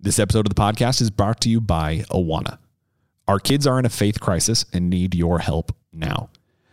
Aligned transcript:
This 0.00 0.20
episode 0.20 0.46
of 0.46 0.54
the 0.54 0.60
podcast 0.60 1.00
is 1.00 1.10
brought 1.10 1.40
to 1.40 1.50
you 1.50 1.60
by 1.60 2.04
Awana. 2.12 2.58
Our 3.26 3.40
kids 3.40 3.66
are 3.66 3.80
in 3.80 3.84
a 3.84 3.88
faith 3.88 4.20
crisis 4.20 4.64
and 4.72 4.88
need 4.88 5.12
your 5.12 5.40
help 5.40 5.74
now. 5.92 6.30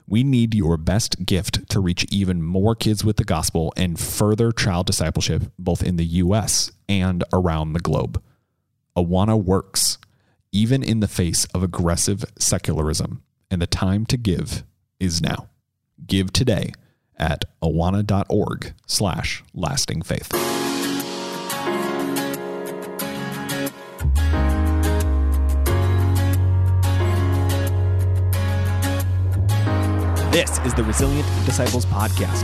We 0.07 0.23
need 0.23 0.53
your 0.53 0.77
best 0.77 1.25
gift 1.25 1.67
to 1.69 1.79
reach 1.79 2.05
even 2.11 2.43
more 2.43 2.75
kids 2.75 3.03
with 3.03 3.17
the 3.17 3.23
gospel 3.23 3.73
and 3.75 3.99
further 3.99 4.51
child 4.51 4.85
discipleship 4.85 5.51
both 5.57 5.81
in 5.81 5.95
the 5.95 6.05
US 6.05 6.71
and 6.87 7.23
around 7.33 7.73
the 7.73 7.79
globe. 7.79 8.21
Awana 8.95 9.43
works, 9.43 9.97
even 10.51 10.83
in 10.83 10.99
the 10.99 11.07
face 11.07 11.45
of 11.45 11.63
aggressive 11.63 12.25
secularism, 12.37 13.23
and 13.49 13.59
the 13.59 13.65
time 13.65 14.05
to 14.05 14.17
give 14.17 14.63
is 14.99 15.19
now. 15.19 15.49
Give 16.05 16.31
today 16.31 16.73
at 17.17 17.43
awana.org 17.63 18.73
slash 18.85 19.43
lasting 19.55 20.03
faith. 20.03 20.31
This 30.35 30.59
is 30.65 30.73
the 30.73 30.83
Resilient 30.83 31.25
Disciples 31.45 31.85
Podcast, 31.85 32.43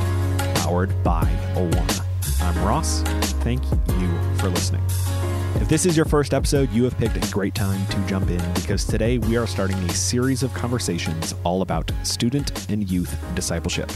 powered 0.55 1.03
by 1.03 1.25
Awana. 1.55 2.05
I'm 2.41 2.65
Ross. 2.65 3.01
Thank 3.43 3.61
you 3.65 4.37
for 4.37 4.47
listening. 4.47 4.81
If 5.55 5.67
this 5.67 5.85
is 5.85 5.97
your 5.97 6.05
first 6.05 6.33
episode, 6.33 6.71
you 6.71 6.85
have 6.85 6.97
picked 6.97 7.17
a 7.17 7.31
great 7.33 7.53
time 7.53 7.85
to 7.87 7.97
jump 8.07 8.29
in 8.29 8.41
because 8.53 8.85
today 8.85 9.17
we 9.17 9.35
are 9.35 9.45
starting 9.45 9.75
a 9.79 9.89
series 9.89 10.41
of 10.41 10.53
conversations 10.53 11.35
all 11.43 11.63
about 11.63 11.91
student 12.03 12.69
and 12.69 12.89
youth 12.89 13.13
discipleship. 13.35 13.91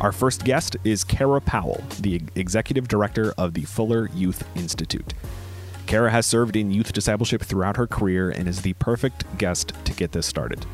Our 0.00 0.12
first 0.12 0.44
guest 0.44 0.76
is 0.84 1.02
Kara 1.02 1.40
Powell, 1.40 1.82
the 1.98 2.22
executive 2.36 2.86
director 2.86 3.34
of 3.36 3.54
the 3.54 3.62
Fuller 3.62 4.08
Youth 4.14 4.48
Institute. 4.54 5.14
Kara 5.86 6.12
has 6.12 6.26
served 6.26 6.54
in 6.54 6.70
youth 6.70 6.92
discipleship 6.92 7.42
throughout 7.42 7.76
her 7.76 7.88
career 7.88 8.30
and 8.30 8.46
is 8.46 8.62
the 8.62 8.74
perfect 8.74 9.24
guest 9.36 9.72
to 9.84 9.92
get 9.94 10.12
this 10.12 10.26
started. 10.26 10.64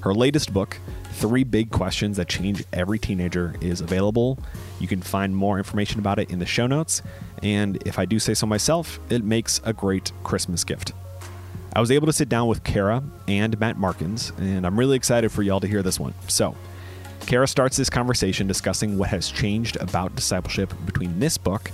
Her 0.00 0.14
latest 0.14 0.52
book, 0.52 0.78
Three 1.12 1.44
Big 1.44 1.70
Questions 1.70 2.16
That 2.16 2.28
Change 2.28 2.64
Every 2.72 2.98
Teenager, 2.98 3.54
is 3.60 3.80
available. 3.80 4.38
You 4.78 4.88
can 4.88 5.02
find 5.02 5.36
more 5.36 5.58
information 5.58 6.00
about 6.00 6.18
it 6.18 6.30
in 6.30 6.38
the 6.38 6.46
show 6.46 6.66
notes. 6.66 7.02
And 7.42 7.82
if 7.86 7.98
I 7.98 8.06
do 8.06 8.18
say 8.18 8.34
so 8.34 8.46
myself, 8.46 8.98
it 9.10 9.22
makes 9.22 9.60
a 9.64 9.72
great 9.72 10.12
Christmas 10.24 10.64
gift. 10.64 10.92
I 11.74 11.80
was 11.80 11.90
able 11.90 12.06
to 12.06 12.12
sit 12.12 12.28
down 12.28 12.48
with 12.48 12.64
Kara 12.64 13.02
and 13.28 13.58
Matt 13.60 13.76
Markins, 13.76 14.32
and 14.38 14.66
I'm 14.66 14.78
really 14.78 14.96
excited 14.96 15.30
for 15.30 15.42
y'all 15.42 15.60
to 15.60 15.68
hear 15.68 15.82
this 15.82 16.00
one. 16.00 16.14
So, 16.26 16.56
Kara 17.26 17.46
starts 17.46 17.76
this 17.76 17.90
conversation 17.90 18.46
discussing 18.46 18.98
what 18.98 19.10
has 19.10 19.30
changed 19.30 19.76
about 19.76 20.16
discipleship 20.16 20.72
between 20.84 21.20
this 21.20 21.38
book 21.38 21.70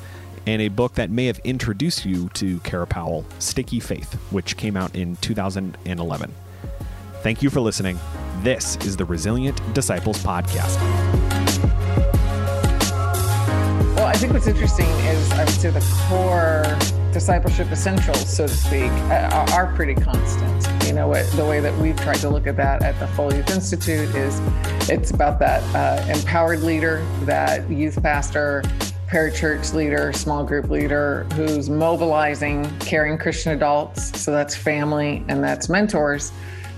and 0.46 0.60
a 0.60 0.68
book 0.68 0.94
that 0.94 1.10
may 1.10 1.26
have 1.26 1.38
introduced 1.44 2.04
you 2.04 2.28
to 2.30 2.58
Kara 2.60 2.86
Powell, 2.86 3.24
Sticky 3.38 3.80
Faith, 3.80 4.14
which 4.30 4.56
came 4.56 4.76
out 4.76 4.94
in 4.94 5.16
2011. 5.16 6.34
Thank 7.26 7.42
you 7.42 7.50
for 7.50 7.60
listening. 7.60 7.98
This 8.44 8.76
is 8.86 8.96
the 8.96 9.04
Resilient 9.04 9.60
Disciples 9.74 10.22
Podcast. 10.22 10.76
Well, 13.96 14.06
I 14.06 14.12
think 14.12 14.32
what's 14.32 14.46
interesting 14.46 14.86
is 14.86 15.32
I 15.32 15.40
would 15.40 15.48
say 15.48 15.70
the 15.70 15.84
core 16.06 16.62
discipleship 17.12 17.72
essentials, 17.72 18.32
so 18.32 18.46
to 18.46 18.54
speak, 18.54 18.92
are, 19.10 19.50
are 19.50 19.74
pretty 19.74 19.96
constant. 19.96 20.86
You 20.86 20.92
know, 20.92 21.12
the 21.12 21.44
way 21.44 21.58
that 21.58 21.76
we've 21.78 21.96
tried 21.96 22.18
to 22.18 22.28
look 22.28 22.46
at 22.46 22.56
that 22.58 22.84
at 22.84 22.96
the 23.00 23.08
Fuller 23.08 23.34
Youth 23.34 23.50
Institute 23.50 24.14
is 24.14 24.40
it's 24.88 25.10
about 25.10 25.40
that 25.40 25.64
uh, 25.74 26.06
empowered 26.08 26.60
leader, 26.60 27.04
that 27.22 27.68
youth 27.68 28.00
pastor, 28.00 28.62
parachurch 29.08 29.74
leader, 29.74 30.12
small 30.12 30.44
group 30.44 30.70
leader 30.70 31.24
who's 31.34 31.68
mobilizing, 31.68 32.70
caring 32.78 33.18
Christian 33.18 33.50
adults. 33.50 34.16
So 34.20 34.30
that's 34.30 34.54
family 34.54 35.24
and 35.26 35.42
that's 35.42 35.68
mentors 35.68 36.30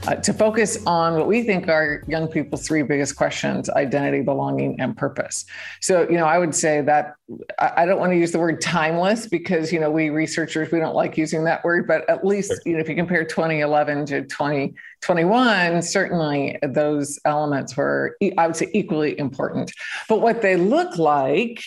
uh, 0.06 0.14
to 0.16 0.32
focus 0.32 0.78
on 0.86 1.14
what 1.14 1.26
we 1.26 1.42
think 1.42 1.68
are 1.68 2.02
young 2.06 2.28
people's 2.28 2.66
three 2.66 2.82
biggest 2.82 3.16
questions 3.16 3.68
identity, 3.70 4.22
belonging, 4.22 4.80
and 4.80 4.96
purpose. 4.96 5.44
So, 5.80 6.08
you 6.08 6.16
know, 6.16 6.26
I 6.26 6.38
would 6.38 6.54
say 6.54 6.80
that 6.82 7.14
I, 7.58 7.84
don't 7.84 7.98
want 7.98 8.12
to 8.12 8.16
use 8.16 8.32
the 8.32 8.38
word 8.38 8.60
timeless 8.60 9.26
because, 9.26 9.72
you 9.72 9.80
know, 9.80 9.90
we 9.90 10.10
researchers, 10.10 10.70
we 10.70 10.78
don't 10.78 10.94
like 10.94 11.18
using 11.18 11.44
that 11.44 11.64
word, 11.64 11.86
but 11.86 12.08
at 12.08 12.24
least, 12.24 12.52
you 12.64 12.74
know, 12.74 12.78
if 12.78 12.88
you 12.88 12.94
compare 12.94 13.24
2011 13.24 14.06
to 14.06 14.22
2021, 14.22 15.82
certainly 15.82 16.58
those 16.62 17.18
elements 17.24 17.76
were, 17.76 18.16
I 18.38 18.46
would 18.46 18.56
say, 18.56 18.68
equally 18.72 19.18
important. 19.18 19.72
But 20.08 20.20
what 20.20 20.42
they 20.42 20.56
look 20.56 20.96
like, 20.98 21.62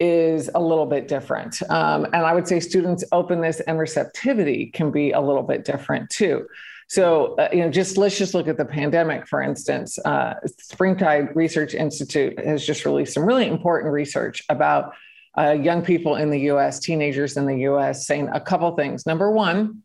is 0.00 0.48
a 0.54 0.60
little 0.60 0.86
bit 0.86 1.08
different. 1.08 1.60
Um, 1.70 2.04
and 2.06 2.16
I 2.16 2.32
would 2.32 2.46
say 2.46 2.60
students' 2.60 3.02
openness 3.10 3.60
and 3.60 3.78
receptivity 3.78 4.66
can 4.66 4.90
be 4.90 5.10
a 5.10 5.20
little 5.20 5.42
bit 5.42 5.64
different 5.64 6.08
too. 6.10 6.46
So, 6.88 7.34
uh, 7.34 7.48
you 7.52 7.58
know, 7.58 7.70
just 7.70 7.98
let's 7.98 8.16
just 8.16 8.32
look 8.32 8.48
at 8.48 8.56
the 8.56 8.64
pandemic, 8.64 9.28
for 9.28 9.42
instance. 9.42 9.98
Uh, 9.98 10.34
Springtide 10.46 11.36
Research 11.36 11.74
Institute 11.74 12.38
has 12.42 12.66
just 12.66 12.86
released 12.86 13.12
some 13.12 13.24
really 13.24 13.46
important 13.46 13.92
research 13.92 14.42
about 14.48 14.94
uh, 15.36 15.50
young 15.50 15.82
people 15.82 16.16
in 16.16 16.30
the 16.30 16.40
US, 16.52 16.80
teenagers 16.80 17.36
in 17.36 17.46
the 17.46 17.58
US, 17.70 18.06
saying 18.06 18.30
a 18.32 18.40
couple 18.40 18.74
things. 18.74 19.04
Number 19.04 19.30
one, 19.30 19.82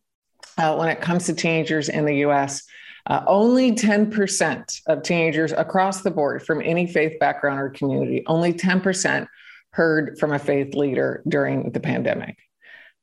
uh, 0.57 0.75
when 0.75 0.87
it 0.87 1.01
comes 1.01 1.25
to 1.25 1.33
teenagers 1.33 1.89
in 1.89 2.05
the 2.05 2.15
US, 2.27 2.63
uh, 3.05 3.21
only 3.27 3.73
10% 3.73 4.81
of 4.87 5.03
teenagers 5.03 5.51
across 5.51 6.01
the 6.01 6.11
board 6.11 6.41
from 6.41 6.61
any 6.61 6.87
faith 6.87 7.19
background 7.19 7.59
or 7.59 7.69
community, 7.69 8.23
only 8.27 8.53
10% 8.53 9.27
heard 9.71 10.17
from 10.19 10.31
a 10.31 10.39
faith 10.39 10.73
leader 10.73 11.21
during 11.27 11.71
the 11.71 11.81
pandemic. 11.81 12.37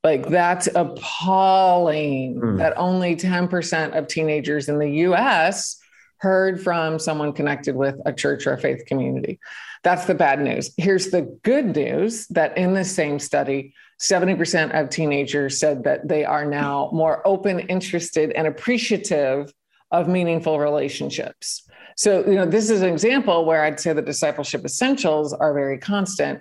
Like 0.03 0.29
that's 0.29 0.67
appalling 0.75 2.41
mm. 2.41 2.59
that 2.59 2.73
only 2.77 3.17
10% 3.17 3.99
of 3.99 4.07
teenagers 4.07 4.69
in 4.69 4.79
the 4.79 4.89
US 4.89 5.79
heard 6.19 6.63
from 6.63 6.99
someone 6.99 7.33
connected 7.33 7.77
with 7.77 7.97
a 8.07 8.13
church 8.13 8.47
or 8.47 8.53
a 8.53 8.59
faith 8.59 8.85
community. 8.87 9.41
That's 9.83 10.05
the 10.05 10.15
bad 10.15 10.41
news. 10.41 10.73
Here's 10.77 11.11
the 11.11 11.39
good 11.43 11.75
news 11.75 12.27
that 12.29 12.57
in 12.57 12.75
the 12.75 12.85
same 12.85 13.19
study, 13.19 13.75
70% 14.01 14.79
of 14.79 14.91
teenagers 14.91 15.59
said 15.59 15.85
that 15.85 16.09
they 16.09 16.25
are 16.25 16.45
now 16.45 16.91
more 16.93 17.27
open, 17.27 17.61
interested, 17.61 18.33
and 18.33 18.47
appreciative 18.47 19.53
of 19.91 20.09
meaningful 20.09 20.59
relationships. 20.59 21.67
So, 21.97 22.21
you 22.27 22.35
know, 22.35 22.47
this 22.47 22.71
is 22.71 22.83
an 22.83 22.91
example 22.91 23.45
where 23.45 23.65
I'd 23.65 23.81
say 23.81 23.93
the 23.93 24.03
discipleship 24.03 24.65
essentials 24.65 25.33
are 25.33 25.53
very 25.53 25.79
constant. 25.79 26.41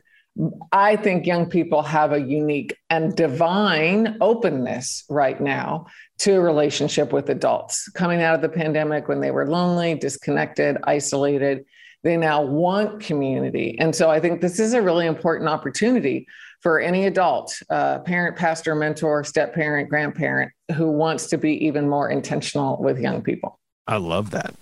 I 0.72 0.96
think 0.96 1.26
young 1.26 1.50
people 1.50 1.82
have 1.82 2.14
a 2.14 2.22
unique 2.22 2.78
and 2.90 3.16
divine 3.16 4.18
openness 4.22 5.04
right 5.10 5.40
now 5.40 5.88
to 6.20 6.34
a 6.34 6.40
relationship 6.40 7.12
with 7.12 7.30
adults. 7.30 7.90
Coming 7.90 8.22
out 8.22 8.36
of 8.36 8.42
the 8.42 8.50
pandemic 8.50 9.08
when 9.08 9.20
they 9.20 9.32
were 9.32 9.48
lonely, 9.48 9.96
disconnected, 9.96 10.78
isolated, 10.84 11.66
they 12.04 12.16
now 12.16 12.42
want 12.42 13.02
community. 13.02 13.78
And 13.80 13.94
so 13.94 14.10
I 14.10 14.20
think 14.20 14.40
this 14.40 14.60
is 14.60 14.74
a 14.74 14.82
really 14.82 15.06
important 15.06 15.50
opportunity 15.50 16.26
for 16.62 16.80
any 16.80 17.06
adult, 17.06 17.54
uh, 17.70 18.00
parent, 18.00 18.38
pastor, 18.38 18.76
mentor, 18.76 19.24
step 19.24 19.54
parent, 19.54 19.90
grandparent 19.90 20.52
who 20.76 20.92
wants 20.92 21.28
to 21.28 21.38
be 21.38 21.66
even 21.66 21.90
more 21.90 22.10
intentional 22.10 22.82
with 22.82 23.00
young 23.00 23.22
people. 23.22 23.60
I 23.88 23.98
love 23.98 24.32
that. 24.32 24.54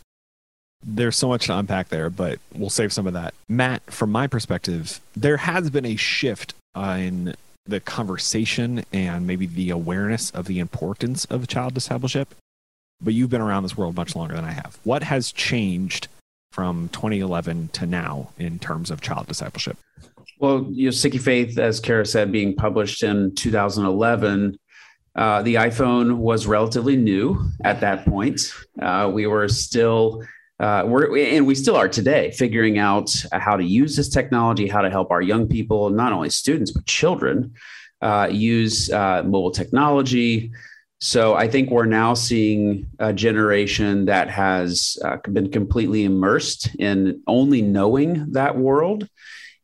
There's 0.84 1.18
so 1.18 1.28
much 1.28 1.48
to 1.48 1.58
unpack 1.58 1.90
there, 1.90 2.10
but 2.10 2.40
we'll 2.54 2.70
save 2.70 2.94
some 2.94 3.08
of 3.08 3.14
that. 3.14 3.34
Matt, 3.50 3.84
from 3.92 4.12
my 4.12 4.28
perspective, 4.28 5.00
there 5.16 5.38
has 5.38 5.70
been 5.70 5.86
a 5.86 5.96
shift 5.96 6.54
in 6.76 7.36
the 7.66 7.80
conversation 7.80 8.86
and 8.94 9.28
maybe 9.28 9.46
the 9.46 9.70
awareness 9.70 10.32
of 10.32 10.46
the 10.46 10.60
importance 10.60 11.26
of 11.26 11.48
child 11.48 11.74
discipleship. 11.74 12.34
But 13.02 13.14
you've 13.14 13.30
been 13.30 13.42
around 13.42 13.64
this 13.64 13.78
world 13.78 13.96
much 13.96 14.16
longer 14.16 14.36
than 14.36 14.46
I 14.46 14.52
have. 14.52 14.80
What 14.84 15.04
has 15.04 15.32
changed 15.32 16.08
from 16.52 16.90
2011 16.90 17.70
to 17.74 17.86
now 17.86 18.30
in 18.40 18.58
terms 18.58 18.90
of 18.90 19.02
child 19.02 19.28
discipleship? 19.28 19.78
Well, 20.40 20.68
you 20.72 20.86
know, 20.86 20.92
Sticky 20.92 21.18
Faith, 21.18 21.58
as 21.58 21.80
Kara 21.80 22.06
said, 22.06 22.32
being 22.32 22.56
published 22.56 23.04
in 23.04 23.36
2011, 23.36 24.58
uh, 25.16 25.42
the 25.42 25.56
iPhone 25.56 26.18
was 26.18 26.46
relatively 26.46 26.96
new 26.96 27.50
at 27.64 27.82
that 27.82 28.06
point. 28.06 28.40
Uh, 28.80 29.10
we 29.14 29.26
were 29.26 29.48
still 29.48 30.24
uh, 30.60 30.84
we're 30.88 31.18
and 31.18 31.46
we 31.46 31.54
still 31.54 31.76
are 31.76 31.90
today 31.90 32.32
figuring 32.32 32.80
out 32.80 33.14
how 33.32 33.56
to 33.56 33.64
use 33.64 33.96
this 33.96 34.10
technology, 34.10 34.68
how 34.68 34.82
to 34.82 34.90
help 34.90 35.12
our 35.12 35.22
young 35.22 35.48
people, 35.48 35.90
not 35.90 36.12
only 36.12 36.30
students 36.30 36.72
but 36.72 36.86
children, 36.86 37.54
uh, 38.02 38.28
use 38.32 38.90
uh, 38.92 39.24
mobile 39.24 39.52
technology. 39.52 40.52
So 41.00 41.36
I 41.36 41.48
think 41.48 41.70
we're 41.70 41.86
now 41.86 42.16
seeing 42.16 42.88
a 42.98 43.14
generation 43.14 44.06
that 44.06 44.32
has 44.32 44.98
uh, 45.06 45.18
been 45.32 45.52
completely 45.52 46.06
immersed 46.06 46.76
in 46.80 47.22
only 47.28 47.62
knowing 47.62 48.32
that 48.32 48.58
world. 48.58 49.08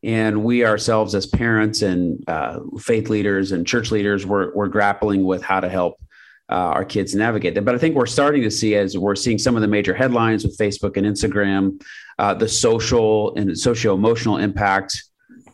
And 0.04 0.44
we 0.44 0.66
ourselves, 0.66 1.16
as 1.16 1.26
parents 1.26 1.82
and 1.82 2.24
uh, 2.28 2.60
faith 2.78 3.10
leaders 3.10 3.52
and 3.52 3.66
church 3.66 3.90
leaders, 3.90 4.26
we're, 4.28 4.54
we're 4.54 4.68
grappling 4.68 5.24
with 5.24 5.42
how 5.42 5.60
to 5.60 5.70
help 5.70 6.00
uh, 6.50 6.56
our 6.56 6.86
kids 6.86 7.16
navigate 7.16 7.56
that. 7.56 7.66
But 7.66 7.76
I 7.76 7.78
think 7.78 7.96
we're 7.96 8.06
starting 8.06 8.44
to 8.44 8.52
see 8.52 8.76
as 8.76 8.98
we're 8.98 9.16
seeing 9.16 9.38
some 9.38 9.56
of 9.56 9.62
the 9.62 9.68
major 9.68 9.94
headlines 9.94 10.44
with 10.44 10.58
Facebook 10.58 10.98
and 10.98 11.06
Instagram, 11.06 11.82
uh, 12.20 12.34
the 12.34 12.48
social 12.48 13.36
and 13.36 13.58
socio 13.58 13.94
emotional 13.94 14.38
impact 14.38 15.04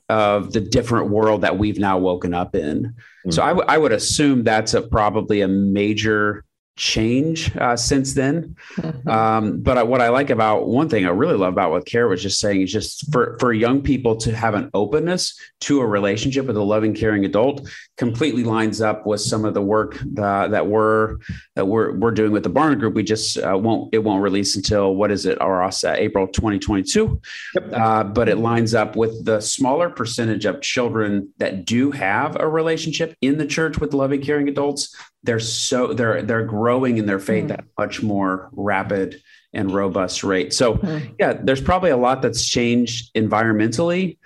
of 0.09 0.51
the 0.51 0.59
different 0.59 1.09
world 1.09 1.41
that 1.41 1.57
we've 1.57 1.77
now 1.77 1.97
woken 1.97 2.33
up 2.33 2.55
in. 2.55 2.83
Mm-hmm. 2.83 3.31
So 3.31 3.43
I, 3.43 3.49
w- 3.49 3.65
I 3.67 3.77
would 3.77 3.91
assume 3.91 4.43
that's 4.43 4.73
a 4.73 4.81
probably 4.81 5.41
a 5.41 5.47
major 5.47 6.43
change 6.79 7.55
uh, 7.57 7.75
since 7.75 8.13
then. 8.13 8.55
Mm-hmm. 8.75 9.07
Um, 9.07 9.61
but 9.61 9.77
I, 9.77 9.83
what 9.83 10.01
I 10.01 10.09
like 10.09 10.31
about 10.31 10.67
one 10.67 10.89
thing 10.89 11.05
I 11.05 11.09
really 11.09 11.35
love 11.35 11.53
about 11.53 11.71
what 11.71 11.85
Kara 11.85 12.09
was 12.09 12.23
just 12.23 12.39
saying 12.39 12.61
is 12.61 12.71
just 12.71 13.11
for 13.11 13.37
for 13.39 13.53
young 13.53 13.81
people 13.81 14.15
to 14.17 14.35
have 14.35 14.55
an 14.55 14.71
openness 14.73 15.37
to 15.61 15.81
a 15.81 15.85
relationship 15.85 16.45
with 16.47 16.57
a 16.57 16.63
loving, 16.63 16.95
caring 16.95 17.25
adult 17.25 17.69
completely 17.99 18.43
lines 18.43 18.81
up 18.81 19.05
with 19.05 19.19
some 19.19 19.45
of 19.45 19.53
the 19.53 19.61
work 19.61 20.01
uh, 20.17 20.47
that 20.47 20.65
we're 20.65 21.17
that 21.55 21.65
we're 21.65 21.91
we're 21.97 22.11
doing 22.11 22.31
with 22.31 22.43
the 22.43 22.49
Barna 22.49 22.79
Group. 22.79 22.95
We 22.95 23.03
just 23.03 23.37
uh, 23.37 23.57
won't 23.57 23.93
it 23.93 23.99
won't 23.99 24.23
release 24.23 24.55
until 24.55 24.95
what 24.95 25.11
is 25.11 25.25
it? 25.25 25.39
Our 25.41 25.61
uh, 25.61 25.71
April 25.83 26.27
2022. 26.27 27.21
Yep. 27.55 27.73
Uh, 27.73 28.03
but 28.05 28.29
it 28.29 28.37
lines 28.37 28.73
up 28.73 28.95
with 28.95 29.25
the 29.25 29.41
smaller 29.41 29.89
percentage 29.89 30.45
of 30.45 30.61
children 30.61 31.31
that 31.37 31.65
do 31.65 31.91
have 31.91 32.37
a 32.39 32.47
relationship 32.47 33.15
in 33.21 33.37
the 33.37 33.45
church 33.45 33.79
with 33.79 33.93
loving, 33.93 34.21
caring 34.21 34.47
adults 34.47 34.95
they're 35.23 35.39
so 35.39 35.93
they're 35.93 36.21
they're 36.21 36.45
growing 36.45 36.97
in 36.97 37.05
their 37.05 37.19
faith 37.19 37.45
mm. 37.45 37.51
at 37.51 37.65
much 37.77 38.01
more 38.01 38.49
rapid 38.53 39.21
and 39.51 39.71
robust 39.71 40.23
rate. 40.23 40.53
So 40.53 40.75
mm. 40.75 41.13
yeah, 41.19 41.33
there's 41.33 41.61
probably 41.61 41.89
a 41.89 41.97
lot 41.97 42.21
that's 42.21 42.47
changed 42.47 43.13
environmentally. 43.15 44.17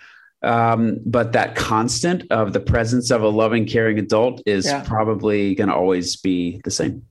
Um, 0.43 0.99
but 1.05 1.31
that 1.31 1.55
constant 1.55 2.29
of 2.31 2.53
the 2.53 2.59
presence 2.59 3.11
of 3.11 3.23
a 3.23 3.29
loving, 3.29 3.65
caring 3.65 3.97
adult 3.97 4.41
is 4.45 4.65
yeah. 4.65 4.83
probably 4.83 5.55
going 5.55 5.69
to 5.69 5.75
always 5.75 6.17
be 6.17 6.59
the 6.63 6.71
same. 6.71 7.05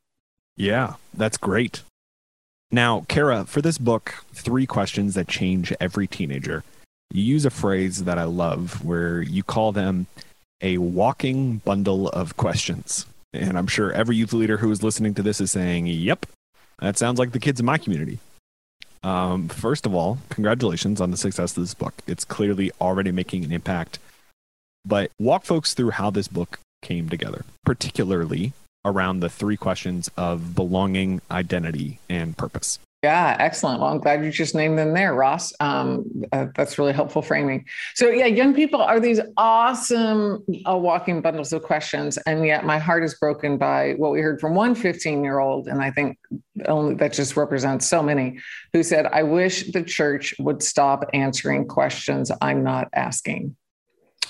Yeah, 0.56 0.94
that's 1.14 1.38
great. 1.38 1.82
Now, 2.70 3.04
Kara, 3.08 3.44
for 3.44 3.60
this 3.62 3.78
book, 3.78 4.24
three 4.32 4.66
questions 4.66 5.14
that 5.14 5.28
change 5.28 5.72
every 5.80 6.06
teenager. 6.06 6.64
You 7.10 7.22
use 7.22 7.44
a 7.44 7.50
phrase 7.50 8.04
that 8.04 8.18
I 8.18 8.24
love 8.24 8.84
where 8.84 9.20
you 9.20 9.42
call 9.42 9.72
them 9.72 10.06
a 10.62 10.78
walking 10.78 11.58
bundle 11.58 12.08
of 12.08 12.36
questions. 12.36 13.04
And 13.34 13.58
I'm 13.58 13.66
sure 13.66 13.92
every 13.92 14.16
youth 14.16 14.32
leader 14.32 14.58
who 14.58 14.70
is 14.70 14.82
listening 14.82 15.14
to 15.14 15.22
this 15.22 15.40
is 15.40 15.50
saying, 15.50 15.86
yep, 15.86 16.26
that 16.80 16.96
sounds 16.96 17.18
like 17.18 17.32
the 17.32 17.40
kids 17.40 17.60
in 17.60 17.66
my 17.66 17.78
community. 17.78 18.18
Um, 19.02 19.48
first 19.48 19.86
of 19.86 19.94
all, 19.94 20.18
congratulations 20.28 21.00
on 21.00 21.10
the 21.10 21.16
success 21.16 21.56
of 21.56 21.62
this 21.62 21.74
book. 21.74 21.94
It's 22.06 22.24
clearly 22.24 22.70
already 22.80 23.12
making 23.12 23.44
an 23.44 23.52
impact. 23.52 23.98
But 24.84 25.10
walk 25.18 25.44
folks 25.44 25.74
through 25.74 25.90
how 25.90 26.10
this 26.10 26.28
book 26.28 26.58
came 26.82 27.08
together, 27.08 27.44
particularly 27.64 28.52
around 28.84 29.20
the 29.20 29.28
three 29.28 29.56
questions 29.56 30.10
of 30.16 30.54
belonging, 30.54 31.20
identity, 31.30 31.98
and 32.08 32.36
purpose. 32.36 32.78
Yeah, 33.02 33.36
excellent. 33.40 33.80
Well, 33.80 33.90
I'm 33.90 33.98
glad 33.98 34.24
you 34.24 34.30
just 34.30 34.54
named 34.54 34.78
them 34.78 34.94
there, 34.94 35.12
Ross. 35.12 35.52
Um, 35.58 36.04
uh, 36.30 36.46
that's 36.54 36.78
really 36.78 36.92
helpful 36.92 37.20
framing. 37.20 37.66
So, 37.96 38.08
yeah, 38.08 38.26
young 38.26 38.54
people 38.54 38.80
are 38.80 39.00
these 39.00 39.18
awesome 39.36 40.44
uh, 40.64 40.76
walking 40.76 41.20
bundles 41.20 41.52
of 41.52 41.64
questions. 41.64 42.16
And 42.26 42.46
yet, 42.46 42.64
my 42.64 42.78
heart 42.78 43.02
is 43.02 43.14
broken 43.14 43.58
by 43.58 43.94
what 43.94 44.12
we 44.12 44.20
heard 44.20 44.40
from 44.40 44.54
one 44.54 44.76
15 44.76 45.24
year 45.24 45.40
old. 45.40 45.66
And 45.66 45.82
I 45.82 45.90
think 45.90 46.16
only 46.66 46.94
that 46.94 47.12
just 47.12 47.36
represents 47.36 47.88
so 47.88 48.04
many 48.04 48.38
who 48.72 48.84
said, 48.84 49.06
I 49.06 49.24
wish 49.24 49.72
the 49.72 49.82
church 49.82 50.32
would 50.38 50.62
stop 50.62 51.04
answering 51.12 51.66
questions 51.66 52.30
I'm 52.40 52.62
not 52.62 52.88
asking. 52.94 53.56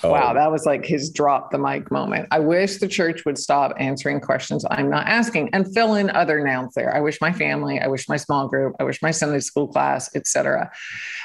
Oh. 0.05 0.11
Wow, 0.11 0.31
um, 0.31 0.37
that 0.37 0.51
was 0.51 0.67
like 0.67 0.85
his 0.85 1.11
drop 1.11 1.51
the 1.51 1.59
mic 1.59 1.91
moment. 1.91 2.29
I 2.31 2.41
wish 2.41 2.79
the 2.79 2.89
church 2.89 3.25
would 3.25 3.39
stop 3.39 3.75
answering 3.79 4.21
questions 4.21 4.65
I'm 4.71 4.91
not 4.91 5.07
asking 5.07 5.51
and 5.53 5.73
fill 5.73 5.95
in 5.95 6.11
other 6.11 6.45
nouns 6.45 6.75
there. 6.75 6.95
I 6.95 7.01
wish 7.01 7.21
my 7.21 7.33
family, 7.33 7.79
I 7.79 7.87
wish 7.87 8.09
my 8.09 8.17
small 8.17 8.49
group, 8.49 8.75
I 8.81 8.85
wish 8.85 9.01
my 9.01 9.13
Sunday 9.13 9.41
school 9.41 9.69
class, 9.69 10.15
etc. 10.17 10.71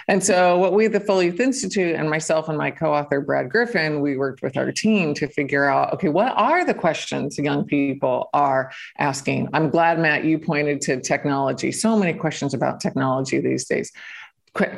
And 0.07 0.23
so 0.23 0.57
what 0.57 0.73
we 0.73 0.85
at 0.85 0.91
the 0.91 0.99
Fuller 0.99 1.23
Youth 1.23 1.39
Institute 1.39 1.95
and 1.95 2.09
myself 2.09 2.49
and 2.49 2.57
my 2.57 2.69
co-author 2.69 3.21
Brad 3.21 3.49
Griffin, 3.49 4.01
we 4.01 4.15
worked 4.15 4.41
with 4.41 4.55
our 4.57 4.71
team 4.71 5.13
to 5.15 5.27
figure 5.27 5.65
out, 5.65 5.93
okay, 5.93 6.09
what 6.09 6.33
are 6.35 6.63
the 6.63 6.73
questions 6.73 7.37
young 7.37 7.65
people 7.65 8.29
are 8.33 8.71
asking? 8.99 9.49
I'm 9.53 9.69
glad 9.69 9.99
Matt 9.99 10.23
you 10.23 10.37
pointed 10.37 10.81
to 10.81 11.01
technology. 11.01 11.71
So 11.71 11.97
many 11.97 12.13
questions 12.13 12.53
about 12.53 12.79
technology 12.79 13.39
these 13.39 13.65
days 13.65 13.91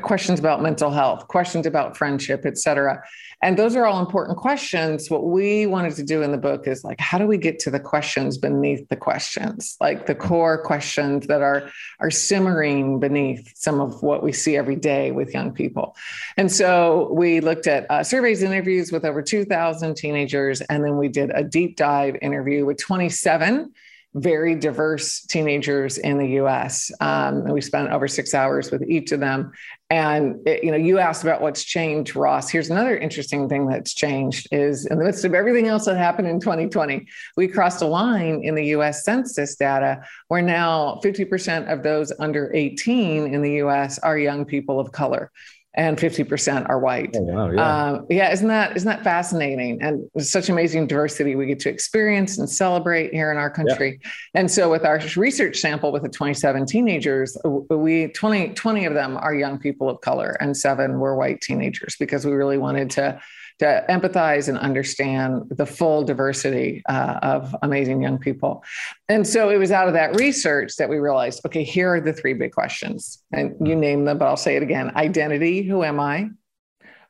questions 0.01 0.39
about 0.39 0.61
mental 0.61 0.91
health, 0.91 1.27
questions 1.27 1.65
about 1.65 1.97
friendship, 1.97 2.45
et 2.45 2.57
cetera. 2.57 3.01
And 3.41 3.57
those 3.57 3.75
are 3.75 3.85
all 3.85 3.99
important 3.99 4.37
questions. 4.37 5.09
What 5.09 5.25
we 5.25 5.65
wanted 5.65 5.95
to 5.95 6.03
do 6.03 6.21
in 6.21 6.31
the 6.31 6.37
book 6.37 6.67
is 6.67 6.83
like, 6.83 6.99
how 6.99 7.17
do 7.17 7.25
we 7.25 7.37
get 7.37 7.59
to 7.59 7.71
the 7.71 7.79
questions 7.79 8.37
beneath 8.37 8.87
the 8.89 8.97
questions, 8.97 9.77
like 9.79 10.05
the 10.07 10.15
core 10.15 10.61
questions 10.61 11.27
that 11.27 11.41
are, 11.41 11.71
are 11.99 12.11
simmering 12.11 12.99
beneath 12.99 13.51
some 13.55 13.79
of 13.79 14.03
what 14.03 14.23
we 14.23 14.33
see 14.33 14.57
every 14.57 14.75
day 14.75 15.11
with 15.11 15.33
young 15.33 15.53
people. 15.53 15.95
And 16.35 16.51
so 16.51 17.09
we 17.13 17.39
looked 17.39 17.67
at 17.67 17.89
uh, 17.89 18.03
surveys, 18.03 18.43
interviews 18.43 18.91
with 18.91 19.05
over 19.05 19.21
2,000 19.21 19.95
teenagers, 19.95 20.61
and 20.61 20.83
then 20.83 20.97
we 20.97 21.07
did 21.07 21.31
a 21.33 21.43
deep 21.43 21.77
dive 21.77 22.17
interview 22.21 22.65
with 22.65 22.77
27 22.77 23.73
very 24.15 24.55
diverse 24.55 25.21
teenagers 25.21 25.97
in 25.97 26.17
the 26.17 26.27
U.S. 26.29 26.91
Um, 26.99 27.41
and 27.41 27.53
we 27.53 27.61
spent 27.61 27.91
over 27.91 28.07
six 28.07 28.33
hours 28.33 28.71
with 28.71 28.83
each 28.89 29.11
of 29.11 29.19
them. 29.19 29.51
And 29.91 30.47
it, 30.47 30.63
you 30.63 30.71
know, 30.71 30.77
you 30.77 30.99
asked 30.99 31.23
about 31.23 31.41
what's 31.41 31.63
changed, 31.63 32.15
Ross. 32.15 32.49
Here's 32.49 32.69
another 32.69 32.97
interesting 32.97 33.47
thing 33.47 33.67
that's 33.67 33.93
changed: 33.93 34.47
is 34.51 34.85
in 34.87 34.97
the 34.97 35.05
midst 35.05 35.25
of 35.25 35.33
everything 35.33 35.67
else 35.67 35.85
that 35.85 35.97
happened 35.97 36.27
in 36.27 36.39
2020, 36.39 37.07
we 37.37 37.47
crossed 37.47 37.81
a 37.81 37.87
line 37.87 38.41
in 38.43 38.55
the 38.55 38.65
U.S. 38.67 39.03
Census 39.03 39.55
data 39.55 40.03
where 40.27 40.41
now 40.41 40.99
50% 41.03 41.71
of 41.71 41.83
those 41.83 42.11
under 42.19 42.51
18 42.53 43.33
in 43.33 43.41
the 43.41 43.53
U.S. 43.53 43.99
are 43.99 44.17
young 44.17 44.45
people 44.45 44.79
of 44.79 44.91
color 44.91 45.31
and 45.75 45.97
50% 45.97 46.67
are 46.67 46.79
white. 46.79 47.15
Oh, 47.15 47.21
wow, 47.21 47.51
yeah. 47.51 47.89
Um, 47.91 48.05
yeah, 48.09 48.31
isn't 48.31 48.47
that 48.47 48.75
isn't 48.75 48.87
that 48.87 49.03
fascinating? 49.03 49.81
And 49.81 50.09
such 50.17 50.49
amazing 50.49 50.87
diversity 50.87 51.35
we 51.35 51.45
get 51.45 51.59
to 51.61 51.69
experience 51.69 52.39
and 52.39 52.49
celebrate 52.49 53.13
here 53.13 53.31
in 53.31 53.37
our 53.37 53.51
country. 53.51 53.99
Yeah. 54.01 54.09
And 54.33 54.51
so 54.51 54.71
with 54.71 54.83
our 54.83 54.99
research 55.15 55.57
sample 55.57 55.91
with 55.91 56.03
the 56.03 56.09
27 56.09 56.65
teenagers, 56.65 57.37
we 57.45 58.07
20, 58.07 58.49
20 58.49 58.85
of 58.85 58.93
them 58.95 59.17
are 59.17 59.33
young 59.33 59.59
people 59.59 59.89
of 59.89 60.01
color 60.01 60.37
and 60.39 60.57
seven 60.57 60.99
were 60.99 61.15
white 61.15 61.41
teenagers 61.41 61.95
because 61.99 62.25
we 62.25 62.31
really 62.31 62.57
wanted 62.57 62.89
to 62.91 63.21
to 63.59 63.85
empathize 63.89 64.47
and 64.47 64.57
understand 64.57 65.43
the 65.49 65.65
full 65.65 66.03
diversity 66.03 66.81
uh, 66.87 67.19
of 67.21 67.55
amazing 67.61 68.01
young 68.01 68.17
people. 68.17 68.63
And 69.09 69.27
so 69.27 69.49
it 69.49 69.57
was 69.57 69.71
out 69.71 69.87
of 69.87 69.93
that 69.93 70.15
research 70.15 70.75
that 70.77 70.89
we 70.89 70.97
realized 70.97 71.41
okay, 71.45 71.63
here 71.63 71.93
are 71.93 72.01
the 72.01 72.13
three 72.13 72.33
big 72.33 72.53
questions. 72.53 73.21
And 73.31 73.55
you 73.65 73.75
name 73.75 74.05
them, 74.05 74.17
but 74.17 74.27
I'll 74.27 74.37
say 74.37 74.55
it 74.55 74.63
again 74.63 74.91
identity, 74.95 75.61
who 75.61 75.83
am 75.83 75.99
I? 75.99 76.29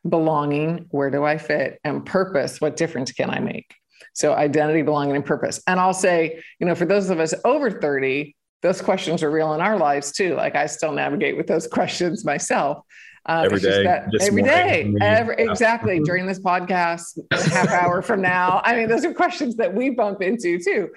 Belonging, 0.08 0.88
where 0.92 1.12
do 1.12 1.24
I 1.24 1.38
fit? 1.38 1.80
And 1.84 2.06
purpose, 2.06 2.60
what 2.60 2.78
difference 2.78 3.12
can 3.12 3.30
I 3.30 3.40
make? 3.40 3.76
So 4.14 4.34
identity, 4.34 4.82
belonging, 4.82 5.16
and 5.16 5.26
purpose. 5.26 5.62
And 5.68 5.80
I'll 5.80 5.94
say, 5.94 6.42
you 6.60 6.66
know, 6.66 6.76
for 6.76 6.86
those 6.86 7.10
of 7.10 7.20
us 7.20 7.34
over 7.46 7.70
30, 7.70 8.36
those 8.62 8.82
questions 8.82 9.24
are 9.24 9.32
real 9.32 9.54
in 9.54 9.62
our 9.62 9.78
lives 9.78 10.12
too. 10.12 10.36
Like 10.36 10.56
I 10.56 10.66
still 10.66 10.92
navigate 10.92 11.38
with 11.38 11.48
those 11.48 11.68
questions 11.72 12.26
myself. 12.26 12.84
Um, 13.26 13.46
every 13.46 13.60
day, 13.60 13.84
that, 13.84 14.10
every 14.22 14.42
day, 14.42 14.94
every, 15.02 15.36
yeah. 15.38 15.52
exactly. 15.52 16.00
During 16.00 16.26
this 16.26 16.40
podcast, 16.40 17.20
half 17.32 17.70
hour 17.70 18.02
from 18.02 18.22
now, 18.22 18.62
I 18.64 18.76
mean, 18.76 18.88
those 18.88 19.06
are 19.06 19.14
questions 19.14 19.58
that 19.58 19.74
we 19.74 19.90
bump 19.90 20.22
into 20.22 20.58
too. 20.60 20.90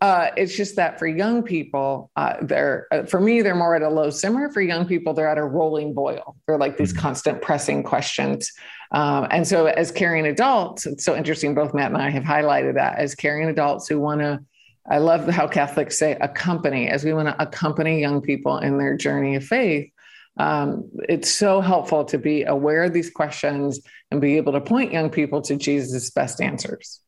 Uh, 0.00 0.28
it's 0.36 0.54
just 0.54 0.76
that 0.76 0.98
for 0.98 1.06
young 1.06 1.42
people, 1.42 2.10
uh, 2.16 2.34
they're 2.42 2.86
uh, 2.92 3.04
for 3.04 3.20
me, 3.20 3.40
they're 3.42 3.54
more 3.54 3.74
at 3.74 3.82
a 3.82 3.88
low 3.88 4.10
simmer. 4.10 4.50
For 4.50 4.60
young 4.60 4.86
people, 4.86 5.14
they're 5.14 5.28
at 5.28 5.38
a 5.38 5.44
rolling 5.44 5.94
boil. 5.94 6.36
They're 6.46 6.58
like 6.58 6.76
these 6.76 6.92
mm-hmm. 6.92 7.00
constant 7.00 7.42
pressing 7.42 7.82
questions. 7.82 8.52
Um, 8.92 9.26
and 9.30 9.46
so, 9.46 9.66
as 9.66 9.90
caring 9.90 10.26
adults, 10.26 10.86
it's 10.86 11.04
so 11.04 11.16
interesting. 11.16 11.54
Both 11.54 11.74
Matt 11.74 11.92
and 11.92 12.00
I 12.00 12.10
have 12.10 12.24
highlighted 12.24 12.74
that 12.74 12.98
as 12.98 13.14
caring 13.14 13.48
adults 13.48 13.88
who 13.88 13.98
want 13.98 14.20
to. 14.20 14.40
I 14.88 14.98
love 14.98 15.26
how 15.26 15.48
Catholics 15.48 15.98
say 15.98 16.12
accompany, 16.20 16.88
as 16.88 17.02
we 17.02 17.12
want 17.12 17.26
to 17.26 17.42
accompany 17.42 18.00
young 18.00 18.20
people 18.20 18.58
in 18.58 18.78
their 18.78 18.96
journey 18.96 19.34
of 19.34 19.44
faith 19.44 19.90
um, 20.36 20.90
it's 21.08 21.30
so 21.30 21.60
helpful 21.60 22.04
to 22.06 22.18
be 22.18 22.42
aware 22.44 22.84
of 22.84 22.92
these 22.92 23.10
questions 23.10 23.80
and 24.10 24.20
be 24.20 24.36
able 24.36 24.52
to 24.52 24.60
point 24.60 24.92
young 24.92 25.10
people 25.10 25.40
to 25.42 25.56
Jesus' 25.56 26.10
best 26.10 26.40
answers. 26.40 27.00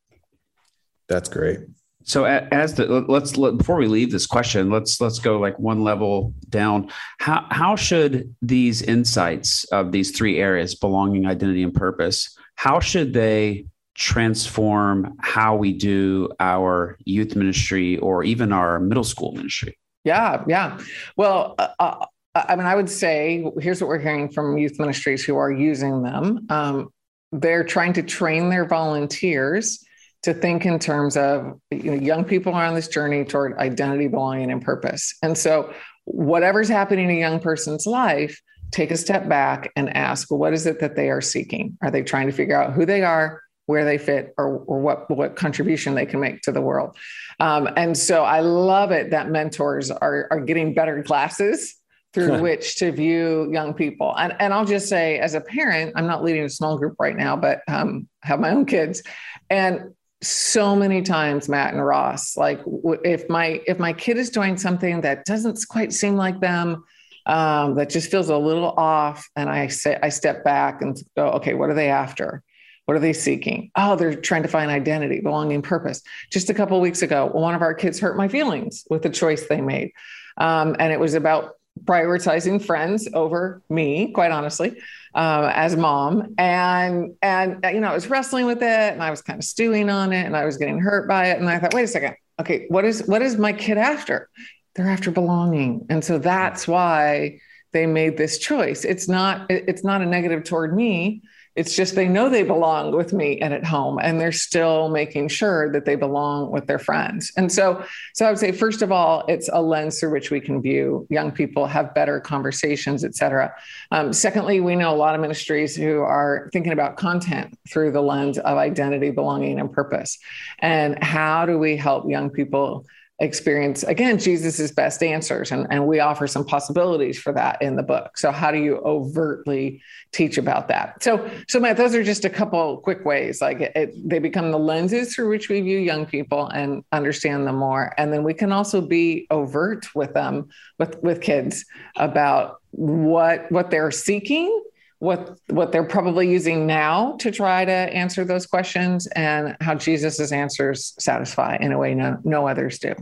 That's 1.09 1.29
great. 1.29 1.61
So 2.05 2.25
as 2.25 2.75
the 2.75 2.87
let's 2.87 3.37
let, 3.37 3.59
before 3.59 3.77
we 3.77 3.87
leave 3.87 4.11
this 4.11 4.27
question, 4.27 4.71
let's 4.71 4.99
let's 4.99 5.19
go 5.19 5.39
like 5.39 5.59
one 5.59 5.85
level 5.85 6.33
down. 6.49 6.91
How 7.19 7.47
how 7.51 7.77
should 7.77 8.35
these 8.41 8.81
insights 8.81 9.65
of 9.65 9.93
these 9.93 10.17
three 10.17 10.39
areas, 10.39 10.75
belonging, 10.75 11.27
identity, 11.27 11.63
and 11.63 11.75
purpose, 11.75 12.35
how 12.55 12.81
should 12.81 13.13
they 13.13 13.67
transform 13.95 15.17
how 15.21 15.57
we 15.57 15.75
do 15.75 16.31
our 16.41 16.97
youth 17.05 17.37
ministry 17.37 17.99
or 17.99 18.25
even 18.25 18.55
our 18.55 18.81
middle 18.81 19.05
school 19.05 19.33
ministry? 19.33 19.77
Yeah, 20.05 20.45
yeah. 20.47 20.81
Well, 21.17 21.57
uh, 21.59 21.69
uh 21.79 22.07
I 22.35 22.57
mean, 22.57 22.67
I 22.67 22.75
would 22.75 22.91
say 22.91 23.45
here's 23.59 23.81
what 23.81 23.89
we're 23.89 23.99
hearing 23.99 24.29
from 24.29 24.59
youth 24.59 24.79
ministries 24.79 25.25
who 25.25 25.37
are 25.37 25.51
using 25.51 26.03
them. 26.03 26.47
Um, 26.51 26.89
they're 27.33 27.65
trying 27.65 27.95
to 27.95 28.03
train 28.03 28.49
their 28.49 28.65
volunteers 28.65 29.85
to 30.23 30.35
think 30.35 30.67
in 30.67 30.79
terms 30.79 31.17
of 31.17 31.59
you 31.71 31.93
know 31.93 31.95
young 31.95 32.25
people 32.25 32.53
are 32.55 32.65
on 32.65 32.75
this 32.75 32.89
journey 32.89 33.25
toward 33.25 33.57
identity, 33.59 34.09
belonging, 34.09 34.51
and 34.51 34.63
purpose. 34.63 35.15
And 35.23 35.37
so, 35.37 35.73
whatever's 36.05 36.69
happening 36.69 37.09
in 37.09 37.17
a 37.17 37.19
young 37.19 37.41
person's 37.41 37.87
life, 37.87 38.41
take 38.71 38.91
a 38.91 38.97
step 38.97 39.29
back 39.29 39.71
and 39.77 39.95
ask, 39.97 40.31
well, 40.31 40.39
what 40.39 40.53
is 40.53 40.67
it 40.67 40.81
that 40.81 40.97
they 40.97 41.11
are 41.11 41.21
seeking? 41.21 41.79
Are 41.83 41.91
they 41.91 42.03
trying 42.03 42.27
to 42.27 42.33
figure 42.33 42.61
out 42.61 42.73
who 42.73 42.85
they 42.85 43.03
are, 43.03 43.43
where 43.67 43.85
they 43.85 43.99
fit, 43.99 44.35
or, 44.39 44.59
or 44.59 44.81
what, 44.81 45.11
what 45.11 45.37
contribution 45.37 45.95
they 45.95 46.07
can 46.07 46.21
make 46.21 46.43
to 46.43 46.53
the 46.53 46.61
world? 46.61 46.97
Um, 47.41 47.69
and 47.77 47.97
so 47.97 48.25
I 48.25 48.41
love 48.41 48.91
it 48.91 49.11
that 49.11 49.31
mentors 49.31 49.91
are, 49.91 50.29
are 50.31 50.41
getting 50.41 50.75
better 50.75 51.03
glasses 51.03 51.78
through 52.15 52.39
which 52.43 52.77
to 52.77 52.93
view 52.93 53.49
young 53.53 53.75
people. 53.75 54.15
And, 54.17 54.35
and 54.39 54.53
I'll 54.53 54.65
just 54.65 54.89
say, 54.89 55.19
as 55.19 55.35
a 55.35 55.41
parent, 55.41 55.93
I'm 55.97 56.07
not 56.07 56.25
leading 56.25 56.45
a 56.45 56.49
small 56.49 56.79
group 56.79 56.97
right 56.99 57.17
now, 57.17 57.37
but 57.37 57.61
um, 57.69 58.09
have 58.23 58.41
my 58.41 58.51
own 58.51 58.67
kids. 58.67 59.03
And 59.51 59.95
so 60.23 60.75
many 60.75 61.03
times, 61.03 61.49
Matt 61.49 61.75
and 61.75 61.85
Ross, 61.85 62.37
like 62.37 62.61
if 63.05 63.29
my 63.29 63.61
if 63.67 63.79
my 63.79 63.93
kid 63.93 64.17
is 64.19 64.31
doing 64.31 64.57
something 64.57 65.03
that 65.03 65.25
doesn't 65.25 65.59
quite 65.69 65.93
seem 65.93 66.17
like 66.17 66.41
them, 66.41 66.85
um, 67.27 67.77
that 67.77 67.91
just 67.91 68.11
feels 68.11 68.29
a 68.29 68.37
little 68.37 68.71
off, 68.71 69.29
and 69.37 69.49
I 69.49 69.69
say 69.69 69.99
I 70.03 70.09
step 70.09 70.45
back 70.45 70.83
and 70.83 70.97
go, 71.17 71.29
okay, 71.33 71.55
what 71.55 71.71
are 71.71 71.75
they 71.75 71.89
after? 71.89 72.43
What 72.87 72.97
are 72.97 73.01
they 73.01 73.13
seeking? 73.13 73.71
Oh, 73.77 73.97
they're 73.97 74.15
trying 74.15 74.43
to 74.43 74.49
find 74.49 74.71
identity, 74.71 75.21
belonging, 75.21 75.61
purpose. 75.63 76.03
Just 76.33 76.49
a 76.49 76.55
couple 76.55 76.81
weeks 76.81 77.03
ago, 77.03 77.27
one 77.27 77.55
of 77.55 77.61
our 77.61 77.75
kids 77.75 78.01
hurt 78.01 78.17
my 78.17 78.29
feelings 78.29 78.85
with 78.89 79.03
the 79.03 79.11
choice 79.11 79.47
they 79.47 79.61
made, 79.61 79.93
um, 80.37 80.75
and 80.81 80.93
it 80.93 80.99
was 80.99 81.15
about 81.15 81.58
prioritizing 81.85 82.65
friends 82.65 83.09
over 83.15 83.63
me, 83.69 84.13
quite 84.13 84.31
honestly, 84.31 84.71
um, 85.15 85.45
as 85.45 85.77
mom. 85.77 86.35
And 86.39 87.15
and 87.23 87.65
you 87.65 87.81
know, 87.81 87.89
I 87.89 87.95
was 87.95 88.09
wrestling 88.09 88.47
with 88.47 88.63
it, 88.63 88.93
and 88.93 89.03
I 89.03 89.11
was 89.11 89.23
kind 89.23 89.39
of 89.39 89.45
stewing 89.45 89.91
on 89.91 90.13
it, 90.13 90.25
and 90.25 90.37
I 90.37 90.45
was 90.45 90.57
getting 90.57 90.81
hurt 90.81 91.09
by 91.09 91.31
it. 91.31 91.39
And 91.39 91.49
I 91.49 91.59
thought, 91.59 91.75
wait 91.75 91.85
a 91.85 91.89
second, 91.89 92.15
okay, 92.41 92.67
what 92.69 92.85
is 92.85 93.07
what 93.07 93.23
is 93.23 93.37
my 93.37 93.53
kid 93.53 93.79
after? 93.79 94.29
They're 94.75 94.89
after 94.89 95.11
belonging, 95.11 95.87
and 95.91 96.05
so 96.05 96.19
that's 96.19 96.69
why 96.69 97.41
they 97.73 97.87
made 97.87 98.17
this 98.17 98.39
choice. 98.39 98.85
It's 98.85 99.09
not 99.09 99.47
it's 99.51 99.85
not 99.85 100.03
a 100.03 100.07
negative 100.07 100.45
toward 100.45 100.75
me. 100.75 101.23
It's 101.59 101.75
just 101.75 101.95
they 101.95 102.09
know 102.09 102.29
they 102.29 102.45
belong 102.45 102.97
with 102.97 103.13
me 103.13 103.29
and 103.41 103.53
at 103.53 103.65
home, 103.65 103.99
and 104.01 104.21
they're 104.21 104.41
still 104.49 104.89
making 104.89 105.27
sure 105.29 105.73
that 105.73 105.85
they 105.85 105.97
belong 105.97 106.53
with 106.53 106.67
their 106.69 106.79
friends. 106.79 107.33
And 107.37 107.51
so, 107.51 107.85
so 108.15 108.27
I 108.27 108.31
would 108.31 108.39
say, 108.39 108.53
first 108.53 108.81
of 108.81 108.91
all, 108.93 109.25
it's 109.27 109.49
a 109.53 109.61
lens 109.61 109.99
through 109.99 110.13
which 110.13 110.31
we 110.31 110.41
can 110.41 110.63
view 110.63 111.07
young 111.11 111.31
people, 111.33 111.67
have 111.67 111.95
better 111.95 112.21
conversations, 112.21 113.05
et 113.05 113.15
cetera. 113.15 113.53
Um, 113.91 114.13
secondly, 114.13 114.61
we 114.61 114.77
know 114.77 114.95
a 114.95 115.01
lot 115.05 115.15
of 115.17 115.21
ministries 115.21 115.75
who 115.75 116.01
are 116.01 116.49
thinking 116.53 116.73
about 116.73 116.97
content 116.97 117.59
through 117.69 117.91
the 117.91 118.03
lens 118.03 118.39
of 118.39 118.57
identity, 118.57 119.11
belonging, 119.11 119.59
and 119.59 119.73
purpose. 119.73 120.17
And 120.61 121.03
how 121.03 121.45
do 121.45 121.59
we 121.59 121.77
help 121.77 122.09
young 122.09 122.31
people? 122.31 122.87
Experience 123.21 123.83
again 123.83 124.17
jesus's 124.17 124.71
best 124.71 125.03
answers 125.03 125.51
and, 125.51 125.67
and 125.71 125.85
we 125.87 125.99
offer 125.99 126.29
some 126.29 126.45
possibilities 126.45 127.19
for 127.19 127.33
that 127.33 127.61
in 127.61 127.75
the 127.75 127.83
book. 127.83 128.17
So 128.17 128.31
how 128.31 128.53
do 128.53 128.59
you 128.59 128.77
overtly 128.79 129.83
teach 130.13 130.39
about 130.39 130.69
that? 130.69 131.03
So 131.03 131.29
so 131.49 131.59
matt 131.59 131.77
those 131.77 131.95
are 131.95 132.05
just 132.05 132.25
a 132.25 132.31
couple 132.31 132.77
quick 132.79 133.05
ways 133.05 133.41
like 133.41 133.61
it, 133.61 133.73
it, 133.75 134.09
they 134.09 134.21
become 134.21 134.53
the 134.53 134.59
lenses 134.59 135.15
through 135.15 135.31
which 135.31 135.49
we 135.49 135.61
view 135.61 135.79
young 135.79 136.07
people 136.07 136.47
and 136.49 136.85
understand 136.93 137.47
them 137.47 137.57
more. 137.57 137.93
And 137.99 138.13
then 138.13 138.23
we 138.23 138.35
can 138.35 138.53
also 138.53 138.81
be 138.81 139.27
overt 139.31 139.95
with 139.95 140.15
them 140.15 140.49
with 140.79 141.03
with 141.03 141.21
kids 141.21 141.65
about 141.97 142.61
what 142.71 143.51
what 143.51 143.71
they're 143.71 143.91
seeking 143.91 144.63
what 144.99 145.39
what 145.49 145.71
they're 145.71 145.85
probably 145.85 146.31
using 146.31 146.67
now 146.67 147.17
to 147.19 147.31
try 147.31 147.65
to 147.65 147.73
answer 147.73 148.25
those 148.25 148.47
questions 148.47 149.07
and 149.09 149.57
how 149.61 149.75
Jesus's 149.75 150.33
answers 150.33 150.95
satisfy 150.99 151.57
in 151.61 151.73
a 151.73 151.79
way 151.79 151.95
no, 151.95 152.19
no 152.25 152.49
others 152.49 152.79
do. 152.79 152.95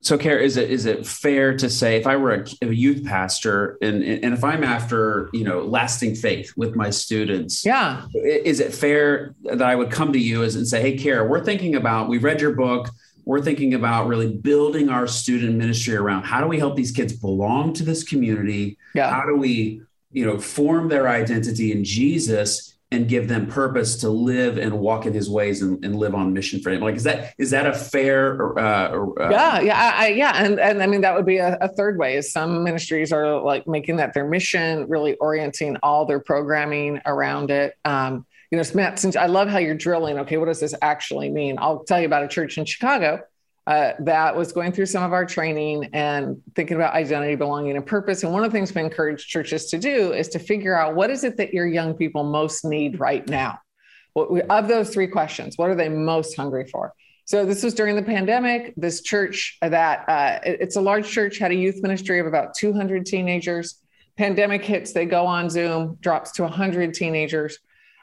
So, 0.00 0.18
Kara, 0.18 0.42
is 0.42 0.56
it 0.56 0.68
is 0.68 0.84
it 0.84 1.06
fair 1.06 1.56
to 1.58 1.70
say 1.70 1.96
if 1.96 2.08
I 2.08 2.16
were 2.16 2.34
a, 2.34 2.44
a, 2.62 2.72
youth 2.72 3.04
pastor 3.04 3.78
and 3.80 4.02
and 4.02 4.34
if 4.34 4.42
I'm 4.42 4.64
after 4.64 5.30
you 5.32 5.44
know 5.44 5.60
lasting 5.60 6.16
faith 6.16 6.52
with 6.56 6.74
my 6.74 6.90
students, 6.90 7.64
yeah, 7.64 8.06
is 8.14 8.58
it 8.58 8.74
fair 8.74 9.36
that 9.44 9.62
I 9.62 9.76
would 9.76 9.92
come 9.92 10.12
to 10.12 10.18
you 10.18 10.42
as 10.42 10.56
and 10.56 10.66
say, 10.66 10.80
Hey, 10.80 10.96
Kara, 10.96 11.24
we're 11.24 11.44
thinking 11.44 11.76
about 11.76 12.08
we 12.08 12.18
read 12.18 12.40
your 12.40 12.52
book, 12.52 12.88
we're 13.24 13.42
thinking 13.42 13.74
about 13.74 14.08
really 14.08 14.34
building 14.34 14.88
our 14.88 15.06
student 15.06 15.54
ministry 15.54 15.94
around 15.94 16.24
how 16.24 16.40
do 16.40 16.48
we 16.48 16.58
help 16.58 16.74
these 16.74 16.90
kids 16.90 17.12
belong 17.12 17.72
to 17.74 17.84
this 17.84 18.02
community? 18.02 18.78
Yeah. 18.96 19.08
How 19.08 19.24
do 19.24 19.36
we 19.36 19.82
you 20.12 20.26
know, 20.26 20.38
form 20.38 20.88
their 20.88 21.08
identity 21.08 21.72
in 21.72 21.84
Jesus 21.84 22.72
and 22.92 23.08
give 23.08 23.26
them 23.26 23.46
purpose 23.46 23.96
to 23.96 24.10
live 24.10 24.58
and 24.58 24.78
walk 24.78 25.06
in 25.06 25.14
his 25.14 25.28
ways 25.28 25.62
and, 25.62 25.82
and 25.82 25.96
live 25.96 26.14
on 26.14 26.34
mission 26.34 26.60
for 26.60 26.70
him. 26.70 26.82
Like, 26.82 26.96
is 26.96 27.04
that, 27.04 27.32
is 27.38 27.50
that 27.50 27.66
a 27.66 27.72
fair, 27.72 28.58
uh, 28.58 28.92
uh, 29.18 29.28
yeah, 29.30 29.60
yeah, 29.60 29.92
I, 29.94 30.08
yeah. 30.08 30.32
And, 30.36 30.60
and 30.60 30.82
I 30.82 30.86
mean, 30.86 31.00
that 31.00 31.14
would 31.14 31.24
be 31.24 31.38
a, 31.38 31.56
a, 31.58 31.68
third 31.68 31.96
way 31.96 32.16
is 32.16 32.30
some 32.30 32.62
ministries 32.62 33.10
are 33.10 33.40
like 33.40 33.66
making 33.66 33.96
that 33.96 34.12
their 34.12 34.28
mission, 34.28 34.86
really 34.88 35.14
orienting 35.16 35.78
all 35.82 36.04
their 36.04 36.20
programming 36.20 37.00
around 37.06 37.50
it. 37.50 37.74
Um, 37.86 38.26
you 38.50 38.58
know, 38.58 38.64
Matt, 38.74 38.98
since 38.98 39.16
I 39.16 39.24
love 39.24 39.48
how 39.48 39.56
you're 39.56 39.74
drilling, 39.74 40.18
okay, 40.18 40.36
what 40.36 40.46
does 40.46 40.60
this 40.60 40.74
actually 40.82 41.30
mean? 41.30 41.56
I'll 41.58 41.84
tell 41.84 41.98
you 41.98 42.04
about 42.04 42.24
a 42.24 42.28
church 42.28 42.58
in 42.58 42.66
Chicago 42.66 43.22
uh, 43.66 43.92
that 44.00 44.34
was 44.34 44.52
going 44.52 44.72
through 44.72 44.86
some 44.86 45.04
of 45.04 45.12
our 45.12 45.24
training 45.24 45.88
and 45.92 46.42
thinking 46.54 46.76
about 46.76 46.94
identity, 46.94 47.36
belonging, 47.36 47.76
and 47.76 47.86
purpose. 47.86 48.24
And 48.24 48.32
one 48.32 48.44
of 48.44 48.50
the 48.50 48.56
things 48.56 48.74
we 48.74 48.80
encourage 48.80 49.26
churches 49.28 49.66
to 49.66 49.78
do 49.78 50.12
is 50.12 50.28
to 50.30 50.38
figure 50.38 50.76
out 50.76 50.96
what 50.96 51.10
is 51.10 51.22
it 51.22 51.36
that 51.36 51.54
your 51.54 51.66
young 51.66 51.94
people 51.94 52.24
most 52.24 52.64
need 52.64 52.98
right 52.98 53.26
now. 53.28 53.58
We, 54.14 54.42
of 54.42 54.68
those 54.68 54.90
three 54.90 55.06
questions, 55.06 55.56
what 55.56 55.70
are 55.70 55.74
they 55.74 55.88
most 55.88 56.36
hungry 56.36 56.66
for? 56.66 56.92
So 57.24 57.46
this 57.46 57.62
was 57.62 57.72
during 57.72 57.94
the 57.94 58.02
pandemic. 58.02 58.74
This 58.76 59.00
church 59.00 59.58
that 59.62 60.08
uh, 60.08 60.40
it, 60.44 60.58
it's 60.60 60.76
a 60.76 60.80
large 60.80 61.08
church 61.08 61.38
had 61.38 61.52
a 61.52 61.54
youth 61.54 61.80
ministry 61.82 62.18
of 62.18 62.26
about 62.26 62.54
200 62.54 63.06
teenagers. 63.06 63.80
Pandemic 64.18 64.64
hits, 64.64 64.92
they 64.92 65.06
go 65.06 65.24
on 65.24 65.48
Zoom, 65.48 65.96
drops 66.00 66.32
to 66.32 66.42
100 66.42 66.92
teenagers. 66.94 67.58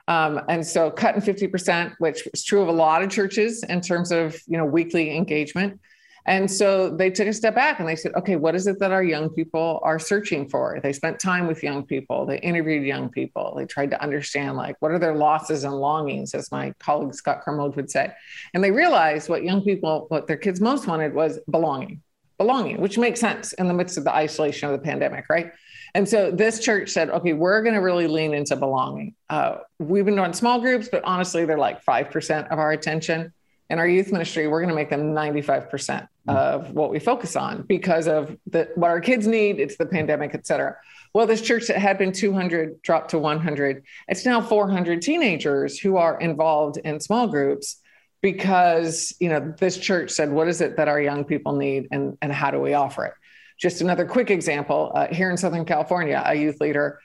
Um, 0.09 0.41
and 0.49 0.65
so 0.65 0.89
cutting 0.89 1.21
50%, 1.21 1.95
which 1.99 2.27
is 2.33 2.43
true 2.43 2.63
of 2.63 2.67
a 2.67 2.73
lot 2.73 3.03
of 3.03 3.11
churches 3.11 3.63
in 3.63 3.79
terms 3.79 4.11
of, 4.11 4.35
you 4.47 4.57
know, 4.57 4.65
weekly 4.65 5.15
engagement. 5.15 5.79
And 6.25 6.49
so 6.49 6.89
they 6.89 7.11
took 7.11 7.27
a 7.27 7.33
step 7.33 7.55
back 7.55 7.79
and 7.79 7.87
they 7.87 7.95
said, 7.95 8.13
okay, 8.15 8.35
what 8.35 8.55
is 8.55 8.65
it 8.65 8.79
that 8.79 8.91
our 8.91 9.03
young 9.03 9.29
people 9.29 9.79
are 9.83 9.99
searching 9.99 10.49
for? 10.49 10.79
They 10.81 10.93
spent 10.93 11.19
time 11.19 11.45
with 11.47 11.63
young 11.63 11.85
people. 11.85 12.25
They 12.25 12.39
interviewed 12.39 12.85
young 12.85 13.09
people. 13.09 13.53
They 13.55 13.65
tried 13.65 13.91
to 13.91 14.01
understand, 14.01 14.57
like, 14.57 14.75
what 14.79 14.91
are 14.91 14.99
their 14.99 15.15
losses 15.15 15.63
and 15.63 15.75
longings, 15.75 16.33
as 16.33 16.51
my 16.51 16.73
colleague 16.79 17.13
Scott 17.13 17.43
Cormode 17.45 17.75
would 17.75 17.89
say. 17.89 18.11
And 18.53 18.63
they 18.63 18.71
realized 18.71 19.29
what 19.29 19.43
young 19.43 19.63
people, 19.63 20.05
what 20.09 20.27
their 20.27 20.37
kids 20.37 20.59
most 20.59 20.87
wanted 20.87 21.13
was 21.13 21.39
belonging, 21.49 22.01
belonging, 22.37 22.81
which 22.81 22.97
makes 22.97 23.19
sense 23.19 23.53
in 23.53 23.67
the 23.67 23.73
midst 23.73 23.97
of 23.97 24.03
the 24.03 24.13
isolation 24.13 24.69
of 24.69 24.79
the 24.79 24.83
pandemic, 24.83 25.29
right? 25.29 25.51
And 25.95 26.07
so 26.07 26.31
this 26.31 26.59
church 26.59 26.89
said, 26.89 27.09
okay, 27.09 27.33
we're 27.33 27.61
going 27.61 27.75
to 27.75 27.81
really 27.81 28.07
lean 28.07 28.33
into 28.33 28.55
belonging. 28.55 29.15
Uh, 29.29 29.57
we've 29.79 30.05
been 30.05 30.15
doing 30.15 30.33
small 30.33 30.59
groups, 30.59 30.87
but 30.91 31.03
honestly, 31.03 31.45
they're 31.45 31.57
like 31.57 31.83
5% 31.83 32.49
of 32.49 32.59
our 32.59 32.71
attention. 32.71 33.33
In 33.69 33.79
our 33.79 33.87
youth 33.87 34.11
ministry, 34.11 34.47
we're 34.47 34.61
going 34.61 34.69
to 34.69 34.75
make 34.75 34.89
them 34.89 35.13
95% 35.13 35.69
mm-hmm. 35.69 36.29
of 36.29 36.71
what 36.71 36.89
we 36.89 36.99
focus 36.99 37.35
on 37.35 37.63
because 37.63 38.07
of 38.07 38.35
the, 38.47 38.69
what 38.75 38.89
our 38.89 39.01
kids 39.01 39.27
need. 39.27 39.59
It's 39.59 39.77
the 39.77 39.85
pandemic, 39.85 40.33
et 40.33 40.45
cetera. 40.45 40.75
Well, 41.13 41.25
this 41.25 41.41
church 41.41 41.67
that 41.67 41.77
had 41.77 41.97
been 41.97 42.11
200 42.11 42.81
dropped 42.81 43.11
to 43.11 43.19
100. 43.19 43.83
It's 44.07 44.25
now 44.25 44.41
400 44.41 45.01
teenagers 45.01 45.79
who 45.79 45.97
are 45.97 46.19
involved 46.19 46.77
in 46.77 46.99
small 46.99 47.27
groups 47.27 47.77
because 48.21 49.15
you 49.19 49.29
know 49.29 49.53
this 49.57 49.77
church 49.77 50.11
said, 50.11 50.31
"What 50.31 50.47
is 50.47 50.61
it 50.61 50.77
that 50.77 50.87
our 50.87 51.01
young 51.01 51.23
people 51.23 51.55
need, 51.55 51.87
and 51.91 52.17
and 52.21 52.31
how 52.31 52.51
do 52.51 52.59
we 52.59 52.73
offer 52.73 53.05
it?" 53.05 53.13
Just 53.59 53.81
another 53.81 54.05
quick 54.05 54.31
example 54.31 54.91
uh, 54.95 55.07
here 55.13 55.29
in 55.29 55.37
Southern 55.37 55.65
California, 55.65 56.21
a 56.25 56.33
youth 56.33 56.59
leader 56.61 56.99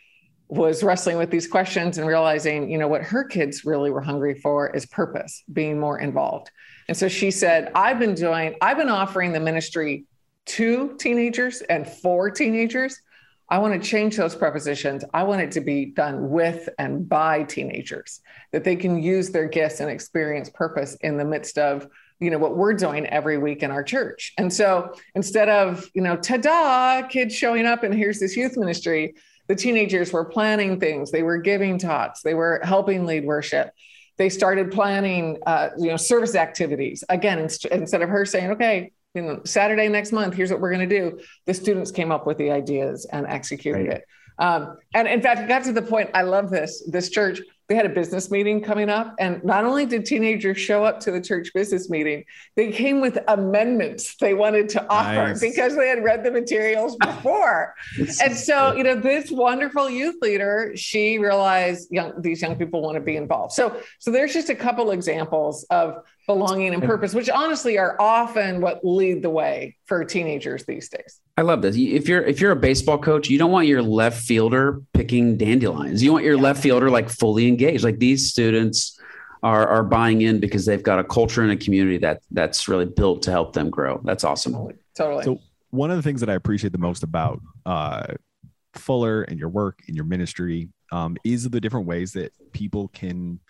was 0.49 0.83
wrestling 0.85 1.17
with 1.17 1.31
these 1.31 1.49
questions 1.49 1.99
and 1.99 2.07
realizing, 2.07 2.71
you 2.71 2.79
know, 2.79 2.87
what 2.87 3.03
her 3.03 3.25
kids 3.25 3.65
really 3.65 3.91
were 3.91 4.01
hungry 4.01 4.35
for 4.35 4.71
is 4.71 4.87
purpose, 4.87 5.43
being 5.53 5.81
more 5.81 5.99
involved. 5.99 6.51
And 6.87 6.97
so 6.97 7.09
she 7.09 7.31
said, 7.31 7.73
I've 7.75 7.99
been 7.99 8.15
doing, 8.15 8.55
I've 8.61 8.77
been 8.77 8.89
offering 8.89 9.33
the 9.33 9.41
ministry 9.41 10.05
to 10.47 10.97
teenagers 10.99 11.63
and 11.63 11.89
for 11.89 12.31
teenagers. 12.31 13.01
I 13.49 13.59
want 13.59 13.81
to 13.81 13.89
change 13.89 14.17
those 14.17 14.35
prepositions. 14.35 15.05
I 15.13 15.23
want 15.25 15.41
it 15.41 15.51
to 15.53 15.61
be 15.61 15.87
done 15.87 16.31
with 16.31 16.69
and 16.79 17.09
by 17.09 17.43
teenagers, 17.45 18.21
that 18.53 18.65
they 18.65 18.77
can 18.77 19.03
use 19.03 19.31
their 19.31 19.49
gifts 19.49 19.81
and 19.81 19.91
experience 19.91 20.51
purpose 20.51 20.95
in 21.01 21.17
the 21.17 21.25
midst 21.25 21.59
of 21.59 21.89
you 22.21 22.31
know 22.31 22.39
what 22.39 22.57
we're 22.57 22.75
doing 22.75 23.07
every 23.07 23.39
week 23.39 23.63
in 23.63 23.71
our 23.71 23.83
church 23.83 24.33
and 24.39 24.53
so 24.53 24.95
instead 25.15 25.49
of 25.49 25.89
you 25.95 26.03
know 26.03 26.17
ta-da 26.17 27.07
kids 27.09 27.35
showing 27.35 27.67
up 27.67 27.83
and 27.83 27.95
here's 27.95 28.21
this 28.21 28.37
youth 28.37 28.57
ministry 28.57 29.15
the 29.49 29.55
teenagers 29.55 30.13
were 30.13 30.25
planning 30.25 30.79
things 30.79 31.11
they 31.11 31.23
were 31.23 31.39
giving 31.39 31.79
talks 31.79 32.23
they 32.23 32.35
were 32.35 32.61
helping 32.63 33.05
lead 33.05 33.25
worship 33.25 33.71
they 34.17 34.29
started 34.29 34.71
planning 34.71 35.39
uh, 35.47 35.71
you 35.79 35.89
know 35.89 35.97
service 35.97 36.35
activities 36.35 37.03
again 37.09 37.39
inst- 37.39 37.67
instead 37.67 38.03
of 38.03 38.09
her 38.09 38.25
saying 38.25 38.51
okay 38.51 38.93
you 39.15 39.23
know 39.23 39.41
saturday 39.45 39.89
next 39.89 40.13
month 40.13 40.35
here's 40.35 40.51
what 40.51 40.61
we're 40.61 40.73
going 40.73 40.89
to 40.89 41.01
do 41.01 41.21
the 41.47 41.55
students 41.55 41.91
came 41.91 42.13
up 42.13 42.27
with 42.27 42.39
the 42.39 42.51
ideas 42.51 43.07
and 43.13 43.27
executed 43.27 43.89
right. 43.89 43.97
it 43.99 44.05
um, 44.39 44.77
and 44.95 45.07
in 45.07 45.23
fact, 45.23 45.41
it 45.41 45.49
got 45.49 45.65
to 45.65 45.73
the 45.73 45.83
point. 45.83 46.11
I 46.15 46.23
love 46.23 46.51
this. 46.51 46.83
This 46.89 47.11
church 47.11 47.41
they 47.69 47.75
had 47.75 47.87
a 47.87 47.91
business 47.91 48.31
meeting 48.31 48.61
coming 48.61 48.91
up 48.91 49.15
and 49.19 49.43
not 49.45 49.65
only 49.65 49.87
did 49.87 50.05
teenagers 50.05 50.59
show 50.59 50.85
up 50.85 51.01
to 51.01 51.11
the 51.11 51.21
church 51.21 51.51
business 51.55 51.89
meeting 51.89 52.25
they 52.57 52.71
came 52.71 53.01
with 53.01 53.19
amendments 53.29 54.17
they 54.17 54.35
wanted 54.35 54.69
to 54.69 54.87
offer 54.89 55.29
nice. 55.29 55.41
because 55.41 55.75
they 55.77 55.89
had 55.89 56.05
read 56.05 56.25
the 56.25 56.31
materials 56.31 56.97
before 57.01 57.75
and 58.23 58.37
so 58.37 58.75
you 58.75 58.83
know 58.83 58.95
this 58.95 59.31
wonderful 59.31 59.89
youth 59.89 60.17
leader 60.21 60.73
she 60.75 61.19
realized 61.19 61.91
young 61.91 62.13
these 62.21 62.43
young 62.43 62.57
people 62.57 62.83
want 62.83 62.95
to 62.95 63.01
be 63.01 63.17
involved 63.17 63.53
so 63.53 63.81
so 63.99 64.11
there's 64.11 64.33
just 64.33 64.51
a 64.51 64.55
couple 64.55 64.91
examples 64.91 65.65
of 65.71 66.03
belonging 66.27 66.75
and 66.75 66.83
purpose, 66.83 67.15
which 67.15 67.29
honestly 67.29 67.79
are 67.79 68.01
often 68.01 68.61
what 68.61 68.85
lead 68.85 69.23
the 69.23 69.31
way 69.31 69.77
for 69.87 70.05
teenagers 70.05 70.65
these 70.65 70.89
days. 70.89 71.21
I 71.37 71.43
love 71.43 71.63
this. 71.63 71.77
If 71.77 72.09
you're 72.09 72.23
if 72.23 72.41
you're 72.41 72.53
a 72.53 72.57
baseball 72.57 72.99
coach, 72.99 73.29
you 73.29 73.39
don't 73.39 73.51
want 73.51 73.67
your 73.67 73.83
left 73.83 74.23
fielder 74.23 74.83
picking 74.93 75.37
dandelions. 75.37 76.03
You 76.03 76.13
want 76.13 76.25
your 76.25 76.37
yeah. 76.37 76.43
left 76.43 76.63
fielder 76.63 76.91
like 76.91 77.09
fully 77.09 77.49
engaged. 77.49 77.85
Like 77.85 77.99
these 77.99 78.31
students 78.31 78.99
are 79.43 79.67
are 79.67 79.83
buying 79.83 80.23
in 80.23 80.41
because 80.41 80.65
they've 80.65 80.83
got 80.83 80.99
a 80.99 81.05
culture 81.05 81.43
and 81.43 81.51
a 81.51 81.57
community 81.57 81.99
that 81.99 82.23
that's 82.31 82.69
really 82.69 82.87
built 82.87 83.23
to 83.23 83.31
help 83.31 83.53
them 83.53 83.69
grow. 83.69 84.01
That's 84.05 84.25
awesome. 84.25 84.53
Totally. 84.53 84.75
totally. 84.97 85.25
So 85.25 85.41
one 85.71 85.91
of 85.91 85.97
the 85.97 86.03
things 86.03 86.21
that 86.21 86.31
I 86.31 86.35
appreciate 86.35 86.73
the 86.73 86.79
most 86.79 87.03
about 87.03 87.41
uh, 87.67 88.07
Fuller 88.75 89.23
and 89.23 89.39
your 89.39 89.49
work 89.49 89.81
and 89.87 89.97
your 89.97 90.05
ministry 90.05 90.69
um, 90.93 91.17
is 91.25 91.49
the 91.49 91.61
different 91.61 91.87
ways 91.87 92.13
that 92.13 92.33
people 92.53 92.89
can 92.89 93.41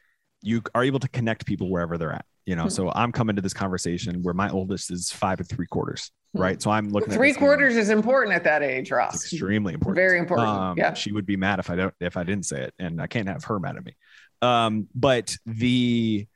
you 0.43 0.63
are 0.75 0.85
able 0.85 1.01
to 1.01 1.09
connect 1.09 1.47
people 1.47 1.71
wherever 1.71 1.97
they're 1.97 2.13
at 2.13 2.27
you 2.47 2.57
know, 2.57 2.65
hmm. 2.65 2.69
so 2.69 2.91
I'm 2.91 3.13
coming 3.13 3.37
to 3.37 3.43
this 3.43 3.55
conversation 3.55 4.23
where 4.23 4.35
my 4.35 4.51
oldest 4.51 4.91
is 4.91 5.11
five 5.11 5.41
and 5.41 5.49
three 5.49 5.67
quarters, 5.67 6.11
hmm. 6.35 6.43
right? 6.43 6.63
So 6.63 6.71
I'm 6.71 6.89
looking 6.91 7.13
three 7.13 7.33
quarters 7.33 7.77
is 7.77 7.91
important 7.91 8.35
at 8.35 8.45
that 8.45 8.63
age, 8.63 8.91
Ross. 8.91 9.15
It's 9.15 9.33
extremely 9.33 9.75
important. 9.75 9.97
Very 9.97 10.19
important. 10.19 10.49
Um, 10.49 10.79
yeah. 10.79 10.95
She 10.95 11.13
would 11.13 11.27
be 11.27 11.37
mad 11.37 11.59
if 11.59 11.71
I 11.71 11.77
don't 11.77 11.95
if 12.01 12.17
I 12.17 12.25
didn't 12.25 12.47
say 12.47 12.63
it, 12.63 12.75
and 12.79 13.01
I 13.01 13.07
can't 13.07 13.29
have 13.29 13.45
her 13.45 13.59
mad 13.59 13.77
at 13.77 13.85
me. 13.85 13.97
Um, 14.43 14.89
but 14.95 15.37
the 15.47 16.27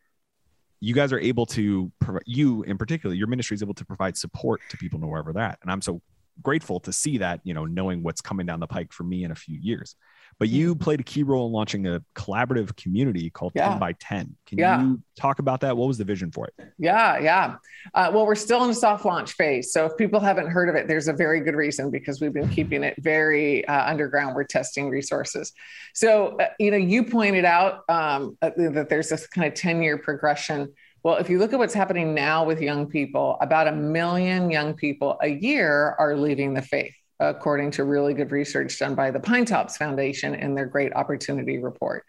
you 0.81 0.95
guys 0.95 1.13
are 1.13 1.19
able 1.19 1.45
to 1.45 1.91
provide 2.01 2.23
you 2.27 2.63
in 2.63 2.79
particular, 2.79 3.15
your 3.15 3.27
ministry 3.27 3.55
is 3.55 3.63
able 3.63 3.75
to 3.75 3.85
provide 3.85 4.17
support 4.17 4.61
to 4.71 4.77
people 4.77 5.01
wherever 5.01 5.33
they're 5.33 5.43
at. 5.43 5.59
And 5.63 5.71
I'm 5.71 5.83
so 5.83 6.01
grateful 6.41 6.79
to 6.81 6.93
see 6.93 7.19
that, 7.19 7.41
you 7.43 7.53
know, 7.53 7.65
knowing 7.65 8.03
what's 8.03 8.21
coming 8.21 8.47
down 8.47 8.61
the 8.61 8.67
pike 8.67 8.93
for 8.93 9.03
me 9.03 9.25
in 9.25 9.33
a 9.33 9.35
few 9.35 9.59
years 9.61 9.97
but 10.39 10.49
you 10.49 10.75
mm-hmm. 10.75 10.83
played 10.83 11.01
a 11.01 11.03
key 11.03 11.23
role 11.23 11.47
in 11.47 11.53
launching 11.53 11.87
a 11.87 12.03
collaborative 12.15 12.77
community 12.77 13.29
called 13.29 13.53
yeah. 13.55 13.71
10 13.71 13.79
by 13.79 13.93
10. 13.95 14.37
Can 14.47 14.59
yeah. 14.59 14.81
you 14.81 15.03
talk 15.17 15.41
about 15.41 15.61
that? 15.61 15.77
What 15.77 15.89
was 15.89 15.99
the 15.99 16.05
vision 16.05 16.31
for 16.31 16.47
it? 16.47 16.55
Yeah, 16.79 17.19
yeah. 17.19 17.57
Uh, 17.93 18.11
well, 18.15 18.25
we're 18.25 18.37
still 18.37 18.63
in 18.65 18.71
a 18.71 18.75
soft 18.75 19.05
launch 19.05 19.33
phase. 19.33 19.73
So 19.73 19.87
if 19.87 19.97
people 19.97 20.21
haven't 20.21 20.49
heard 20.49 20.69
of 20.69 20.77
it, 20.77 20.87
there's 20.87 21.09
a 21.09 21.13
very 21.13 21.41
good 21.41 21.57
reason 21.57 21.91
because 21.91 22.21
we've 22.21 22.33
been 22.33 22.49
keeping 22.49 22.85
it 22.85 22.95
very 22.99 23.67
uh, 23.67 23.91
underground. 23.91 24.37
We're 24.37 24.45
testing 24.45 24.89
resources. 24.89 25.53
So, 25.93 26.37
uh, 26.39 26.49
you 26.59 26.71
know, 26.71 26.77
you 26.77 27.05
pointed 27.05 27.45
out 27.45 27.83
um, 27.89 28.39
uh, 28.41 28.51
that 28.57 28.89
there's 28.89 29.09
this 29.09 29.27
kind 29.27 29.49
of 29.49 29.55
10 29.55 29.83
year 29.83 29.99
progression. 29.99 30.73
Well, 31.03 31.17
if 31.17 31.31
you 31.31 31.39
look 31.39 31.53
at 31.53 31.59
what's 31.59 31.75
happening 31.75 32.15
now 32.15 32.45
with 32.45 32.61
young 32.61 32.87
people, 32.87 33.39
about 33.41 33.67
a 33.67 33.73
million 33.73 34.51
young 34.51 34.75
people 34.75 35.19
a 35.23 35.29
year 35.29 35.97
are 35.99 36.17
leaving 36.17 36.55
the 36.55 36.63
faith 36.63 36.95
according 37.21 37.73
to 37.73 37.85
really 37.85 38.15
good 38.15 38.31
research 38.31 38.79
done 38.79 38.95
by 38.95 39.11
the 39.11 39.19
Pinetops 39.19 39.77
Foundation 39.77 40.35
in 40.35 40.55
their 40.55 40.67
Great 40.67 40.93
Opportunity 40.95 41.59
Report. 41.59 42.05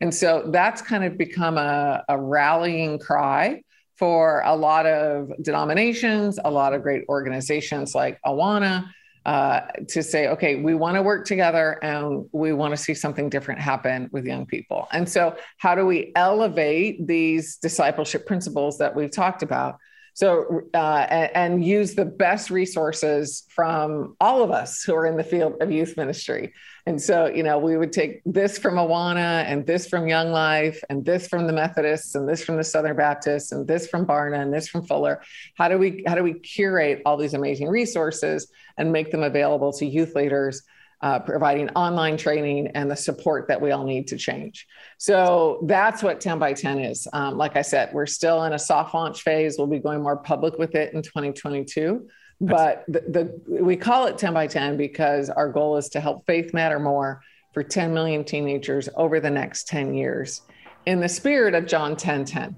And 0.00 0.14
so 0.14 0.44
that's 0.46 0.82
kind 0.82 1.04
of 1.04 1.18
become 1.18 1.58
a, 1.58 2.04
a 2.08 2.18
rallying 2.18 2.98
cry 2.98 3.62
for 3.96 4.42
a 4.44 4.56
lot 4.56 4.86
of 4.86 5.30
denominations, 5.40 6.38
a 6.44 6.50
lot 6.50 6.74
of 6.74 6.82
great 6.82 7.04
organizations 7.08 7.94
like 7.94 8.18
Awana. 8.26 8.88
Uh, 9.26 9.66
to 9.88 10.02
say, 10.02 10.28
okay, 10.28 10.56
we 10.56 10.74
want 10.74 10.96
to 10.96 11.02
work 11.02 11.24
together 11.24 11.82
and 11.82 12.28
we 12.32 12.52
want 12.52 12.72
to 12.72 12.76
see 12.76 12.92
something 12.92 13.30
different 13.30 13.58
happen 13.58 14.06
with 14.12 14.26
young 14.26 14.44
people. 14.44 14.86
And 14.92 15.08
so, 15.08 15.34
how 15.56 15.74
do 15.74 15.86
we 15.86 16.12
elevate 16.14 17.06
these 17.06 17.56
discipleship 17.56 18.26
principles 18.26 18.76
that 18.76 18.94
we've 18.94 19.10
talked 19.10 19.42
about 19.42 19.78
so, 20.14 20.62
uh, 20.74 21.06
and, 21.10 21.30
and, 21.34 21.64
use 21.64 21.94
the 21.94 22.04
best 22.04 22.48
resources 22.48 23.44
from 23.48 24.16
all 24.20 24.44
of 24.44 24.52
us 24.52 24.84
who 24.84 24.94
are 24.94 25.06
in 25.06 25.16
the 25.16 25.24
field 25.24 25.54
of 25.60 25.72
youth 25.72 25.96
ministry. 25.96 26.52
And 26.86 27.02
so, 27.02 27.26
you 27.26 27.42
know, 27.42 27.58
we 27.58 27.76
would 27.76 27.92
take 27.92 28.20
this 28.24 28.56
from 28.56 28.74
Awana 28.74 29.44
and 29.44 29.66
this 29.66 29.88
from 29.88 30.06
Young 30.06 30.30
Life 30.30 30.80
and 30.88 31.04
this 31.04 31.26
from 31.26 31.48
the 31.48 31.52
Methodists 31.52 32.14
and 32.14 32.28
this 32.28 32.44
from 32.44 32.56
the 32.56 32.64
Southern 32.64 32.96
Baptists 32.96 33.50
and 33.50 33.66
this 33.66 33.88
from 33.88 34.06
Barna 34.06 34.40
and 34.40 34.54
this 34.54 34.68
from 34.68 34.86
Fuller. 34.86 35.20
How 35.56 35.68
do 35.68 35.78
we 35.78 36.04
how 36.06 36.14
do 36.14 36.22
we 36.22 36.34
curate 36.34 37.02
all 37.04 37.16
these 37.16 37.34
amazing 37.34 37.68
resources 37.68 38.52
and 38.78 38.92
make 38.92 39.10
them 39.10 39.24
available 39.24 39.72
to 39.72 39.86
youth 39.86 40.14
leaders 40.14 40.62
uh, 41.04 41.18
providing 41.18 41.68
online 41.70 42.16
training 42.16 42.66
and 42.68 42.90
the 42.90 42.96
support 42.96 43.46
that 43.46 43.60
we 43.60 43.70
all 43.72 43.84
need 43.84 44.08
to 44.08 44.16
change. 44.16 44.66
So 44.96 45.62
that's 45.66 46.02
what 46.02 46.18
10 46.18 46.38
by 46.38 46.54
10 46.54 46.78
is. 46.78 47.06
Um, 47.12 47.36
like 47.36 47.56
I 47.56 47.62
said, 47.62 47.92
we're 47.92 48.06
still 48.06 48.44
in 48.44 48.54
a 48.54 48.58
soft 48.58 48.94
launch 48.94 49.20
phase. 49.20 49.56
We'll 49.58 49.66
be 49.66 49.80
going 49.80 50.02
more 50.02 50.16
public 50.16 50.58
with 50.58 50.74
it 50.74 50.94
in 50.94 51.02
2022. 51.02 52.08
But 52.40 52.84
the, 52.88 53.00
the 53.46 53.62
we 53.62 53.76
call 53.76 54.06
it 54.06 54.16
10 54.16 54.32
by 54.32 54.46
10 54.46 54.78
because 54.78 55.28
our 55.28 55.50
goal 55.50 55.76
is 55.76 55.90
to 55.90 56.00
help 56.00 56.24
faith 56.26 56.54
matter 56.54 56.80
more 56.80 57.20
for 57.52 57.62
10 57.62 57.92
million 57.92 58.24
teenagers 58.24 58.88
over 58.96 59.20
the 59.20 59.30
next 59.30 59.68
10 59.68 59.92
years 59.92 60.40
in 60.86 61.00
the 61.00 61.08
spirit 61.08 61.54
of 61.54 61.66
John 61.66 61.96
10 61.96 62.24
10 62.24 62.56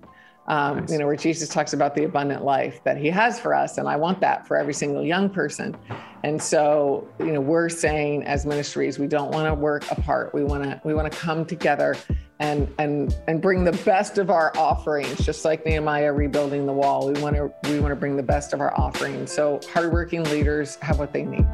um, 0.48 0.78
nice. 0.78 0.92
you 0.92 0.98
know, 0.98 1.06
where 1.06 1.16
Jesus 1.16 1.48
talks 1.48 1.72
about 1.72 1.94
the 1.94 2.04
abundant 2.04 2.44
life 2.44 2.82
that 2.84 2.96
he 2.96 3.08
has 3.08 3.40
for 3.40 3.54
us. 3.54 3.78
And 3.78 3.88
I 3.88 3.96
want 3.96 4.20
that 4.20 4.46
for 4.46 4.56
every 4.56 4.74
single 4.74 5.04
young 5.04 5.28
person. 5.28 5.76
And 6.22 6.40
so, 6.40 7.08
you 7.18 7.32
know, 7.32 7.40
we're 7.40 7.68
saying 7.68 8.24
as 8.24 8.46
ministries, 8.46 8.98
we 8.98 9.06
don't 9.06 9.32
want 9.32 9.46
to 9.46 9.54
work 9.54 9.90
apart. 9.90 10.34
We 10.34 10.44
want 10.44 10.62
to, 10.64 10.80
we 10.84 10.94
want 10.94 11.10
to 11.10 11.18
come 11.18 11.44
together 11.44 11.96
and, 12.38 12.72
and, 12.78 13.16
and 13.26 13.40
bring 13.40 13.64
the 13.64 13.72
best 13.84 14.18
of 14.18 14.30
our 14.30 14.56
offerings, 14.56 15.24
just 15.24 15.44
like 15.44 15.64
Nehemiah 15.64 16.12
rebuilding 16.12 16.66
the 16.66 16.72
wall. 16.72 17.10
We 17.10 17.20
want 17.20 17.36
to, 17.36 17.52
we 17.70 17.80
want 17.80 17.92
to 17.92 17.96
bring 17.96 18.16
the 18.16 18.22
best 18.22 18.52
of 18.52 18.60
our 18.60 18.78
offerings. 18.78 19.32
So 19.32 19.60
hardworking 19.72 20.24
leaders 20.24 20.76
have 20.76 20.98
what 20.98 21.12
they 21.12 21.24
need. 21.24 21.46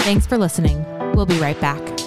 Thanks 0.00 0.26
for 0.26 0.38
listening. 0.38 0.84
We'll 1.14 1.26
be 1.26 1.38
right 1.38 1.60
back. 1.60 1.99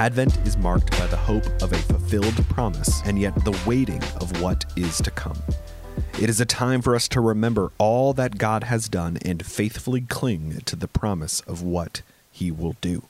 Advent 0.00 0.34
is 0.46 0.56
marked 0.56 0.92
by 0.92 1.06
the 1.08 1.16
hope 1.18 1.44
of 1.62 1.74
a 1.74 1.76
fulfilled 1.76 2.34
promise 2.48 3.02
and 3.04 3.18
yet 3.18 3.34
the 3.44 3.54
waiting 3.66 4.02
of 4.18 4.40
what 4.40 4.64
is 4.74 4.96
to 4.96 5.10
come. 5.10 5.36
It 6.18 6.30
is 6.30 6.40
a 6.40 6.46
time 6.46 6.80
for 6.80 6.94
us 6.94 7.06
to 7.08 7.20
remember 7.20 7.70
all 7.76 8.14
that 8.14 8.38
God 8.38 8.64
has 8.64 8.88
done 8.88 9.18
and 9.22 9.44
faithfully 9.44 10.00
cling 10.00 10.62
to 10.64 10.74
the 10.74 10.88
promise 10.88 11.40
of 11.40 11.60
what 11.62 12.00
He 12.32 12.50
will 12.50 12.76
do. 12.80 13.02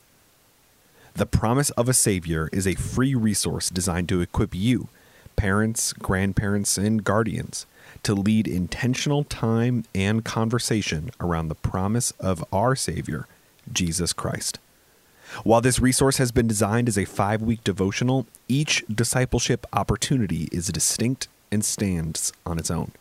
The 1.15 1.27
promise 1.27 1.71
of 1.71 1.89
a 1.89 1.95
Savior 1.95 2.49
is 2.53 2.67
a 2.67 2.75
free 2.75 3.15
resource 3.15 3.71
designed 3.71 4.09
to 4.09 4.21
equip 4.21 4.53
you, 4.53 4.89
parents, 5.37 5.93
grandparents, 5.93 6.77
and 6.77 7.05
guardians, 7.05 7.67
to 8.03 8.15
lead 8.15 8.49
intentional 8.49 9.23
time 9.23 9.85
and 9.95 10.25
conversation 10.25 11.13
around 11.21 11.51
the 11.51 11.55
promise 11.55 12.11
of 12.19 12.45
our 12.53 12.75
Savior, 12.75 13.29
Jesus 13.73 14.13
Christ. 14.13 14.59
While 15.45 15.61
this 15.61 15.81
resource 15.81 16.17
has 16.19 16.33
been 16.33 16.49
designed 16.49 16.89
as 16.89 16.99
a 16.99 17.05
five 17.05 17.41
week 17.43 17.63
devotional, 17.65 18.27
each 18.49 18.85
discipleship 18.93 19.67
opportunity 19.73 20.49
is 20.51 20.69
distinct 20.69 21.29
and 21.53 21.65
stands 21.65 22.33
on 22.45 22.59
its 22.59 22.71
own. 22.71 22.93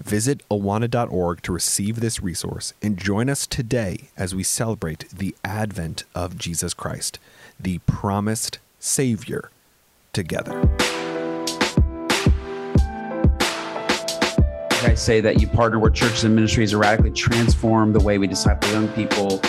Visit 0.00 0.46
awana.org 0.50 1.42
to 1.42 1.52
receive 1.52 2.00
this 2.00 2.22
resource 2.22 2.72
and 2.82 2.96
join 2.96 3.28
us 3.28 3.46
today 3.46 4.08
as 4.16 4.34
we 4.34 4.42
celebrate 4.42 5.08
the 5.10 5.34
advent 5.44 6.04
of 6.14 6.38
Jesus 6.38 6.72
Christ, 6.74 7.18
the 7.60 7.78
promised 7.80 8.58
Savior, 8.78 9.50
together. 10.12 10.60
I 14.84 14.94
say 14.94 15.20
that 15.20 15.40
you 15.40 15.46
partner 15.46 15.78
with 15.78 15.94
churches 15.94 16.24
and 16.24 16.34
ministries 16.34 16.70
to 16.70 16.78
radically 16.78 17.12
transform 17.12 17.92
the 17.92 18.00
way 18.00 18.18
we 18.18 18.26
disciple 18.26 18.70
young 18.70 18.88
people 18.88 19.40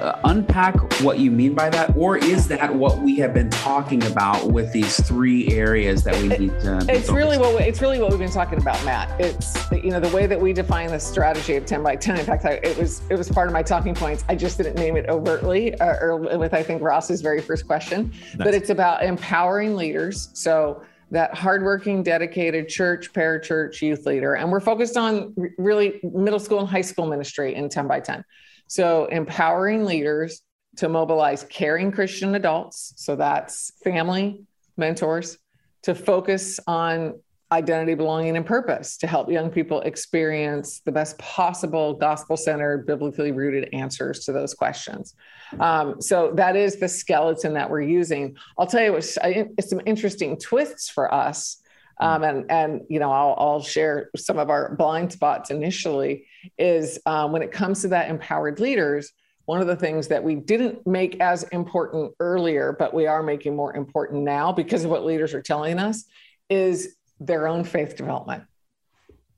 uh, 0.00 0.18
unpack 0.24 0.76
what 1.02 1.18
you 1.18 1.30
mean 1.30 1.54
by 1.54 1.68
that, 1.70 1.94
or 1.96 2.16
is 2.16 2.48
that 2.48 2.74
what 2.74 2.98
we 2.98 3.16
have 3.16 3.34
been 3.34 3.50
talking 3.50 4.02
about 4.06 4.50
with 4.50 4.72
these 4.72 5.00
three 5.06 5.48
areas 5.52 6.02
that 6.04 6.16
we 6.22 6.28
need 6.28 6.60
to? 6.60 6.84
It's 6.88 7.10
really 7.10 7.38
what 7.38 7.54
we, 7.54 7.62
it's 7.62 7.80
really 7.80 8.00
what 8.00 8.10
we've 8.10 8.18
been 8.18 8.30
talking 8.30 8.58
about, 8.58 8.82
Matt. 8.84 9.20
It's 9.20 9.70
you 9.70 9.90
know 9.90 10.00
the 10.00 10.14
way 10.14 10.26
that 10.26 10.40
we 10.40 10.52
define 10.52 10.90
the 10.90 10.98
strategy 10.98 11.56
of 11.56 11.66
ten 11.66 11.82
by 11.82 11.96
ten. 11.96 12.18
In 12.18 12.24
fact, 12.24 12.44
I, 12.44 12.52
it 12.62 12.76
was 12.78 13.02
it 13.10 13.16
was 13.16 13.28
part 13.28 13.48
of 13.48 13.52
my 13.52 13.62
talking 13.62 13.94
points. 13.94 14.24
I 14.28 14.36
just 14.36 14.56
didn't 14.56 14.76
name 14.76 14.96
it 14.96 15.08
overtly, 15.08 15.78
uh, 15.80 15.96
or 16.00 16.16
with 16.16 16.54
I 16.54 16.62
think 16.62 16.82
Ross's 16.82 17.20
very 17.20 17.42
first 17.42 17.66
question. 17.66 18.10
Nice. 18.10 18.36
But 18.36 18.54
it's 18.54 18.70
about 18.70 19.04
empowering 19.04 19.76
leaders. 19.76 20.30
So 20.32 20.82
that 21.10 21.34
hardworking, 21.34 22.02
dedicated 22.02 22.68
church, 22.68 23.12
parachurch, 23.12 23.82
youth 23.82 24.06
leader. 24.06 24.34
And 24.34 24.50
we're 24.50 24.60
focused 24.60 24.96
on 24.96 25.34
really 25.58 26.00
middle 26.02 26.38
school 26.38 26.60
and 26.60 26.68
high 26.68 26.80
school 26.82 27.06
ministry 27.06 27.54
in 27.54 27.68
10 27.68 27.88
by 27.88 28.00
10. 28.00 28.24
So, 28.70 29.06
empowering 29.06 29.84
leaders 29.84 30.42
to 30.76 30.88
mobilize 30.88 31.42
caring 31.42 31.90
Christian 31.90 32.36
adults. 32.36 32.92
So, 32.98 33.16
that's 33.16 33.72
family, 33.82 34.44
mentors, 34.76 35.38
to 35.82 35.92
focus 35.96 36.60
on 36.68 37.14
identity, 37.50 37.94
belonging, 37.94 38.36
and 38.36 38.46
purpose 38.46 38.96
to 38.98 39.08
help 39.08 39.28
young 39.28 39.50
people 39.50 39.80
experience 39.80 40.82
the 40.84 40.92
best 40.92 41.18
possible 41.18 41.94
gospel 41.94 42.36
centered, 42.36 42.86
biblically 42.86 43.32
rooted 43.32 43.68
answers 43.72 44.24
to 44.26 44.32
those 44.32 44.54
questions. 44.54 45.16
Um, 45.58 46.00
so 46.00 46.30
that 46.36 46.54
is 46.54 46.76
the 46.76 46.88
skeleton 46.88 47.54
that 47.54 47.68
we're 47.68 47.80
using. 47.80 48.36
I'll 48.56 48.68
tell 48.68 48.84
you, 48.84 48.94
it's, 48.94 49.18
it's 49.24 49.70
some 49.70 49.80
interesting 49.84 50.38
twists 50.38 50.88
for 50.88 51.12
us. 51.12 51.59
Um, 52.00 52.22
and 52.24 52.50
and 52.50 52.80
you 52.88 52.98
know 52.98 53.12
I'll, 53.12 53.34
I'll 53.38 53.62
share 53.62 54.10
some 54.16 54.38
of 54.38 54.48
our 54.48 54.74
blind 54.74 55.12
spots 55.12 55.50
initially 55.50 56.26
is 56.58 56.98
um, 57.06 57.30
when 57.32 57.42
it 57.42 57.52
comes 57.52 57.82
to 57.82 57.88
that 57.88 58.08
empowered 58.08 58.58
leaders 58.58 59.12
one 59.44 59.60
of 59.60 59.66
the 59.66 59.76
things 59.76 60.08
that 60.08 60.22
we 60.22 60.36
didn't 60.36 60.86
make 60.86 61.20
as 61.20 61.42
important 61.44 62.12
earlier 62.20 62.74
but 62.78 62.94
we 62.94 63.06
are 63.06 63.22
making 63.22 63.54
more 63.54 63.76
important 63.76 64.22
now 64.22 64.50
because 64.50 64.84
of 64.84 64.90
what 64.90 65.04
leaders 65.04 65.34
are 65.34 65.42
telling 65.42 65.78
us 65.78 66.04
is 66.48 66.96
their 67.20 67.46
own 67.46 67.62
faith 67.64 67.96
development, 67.96 68.44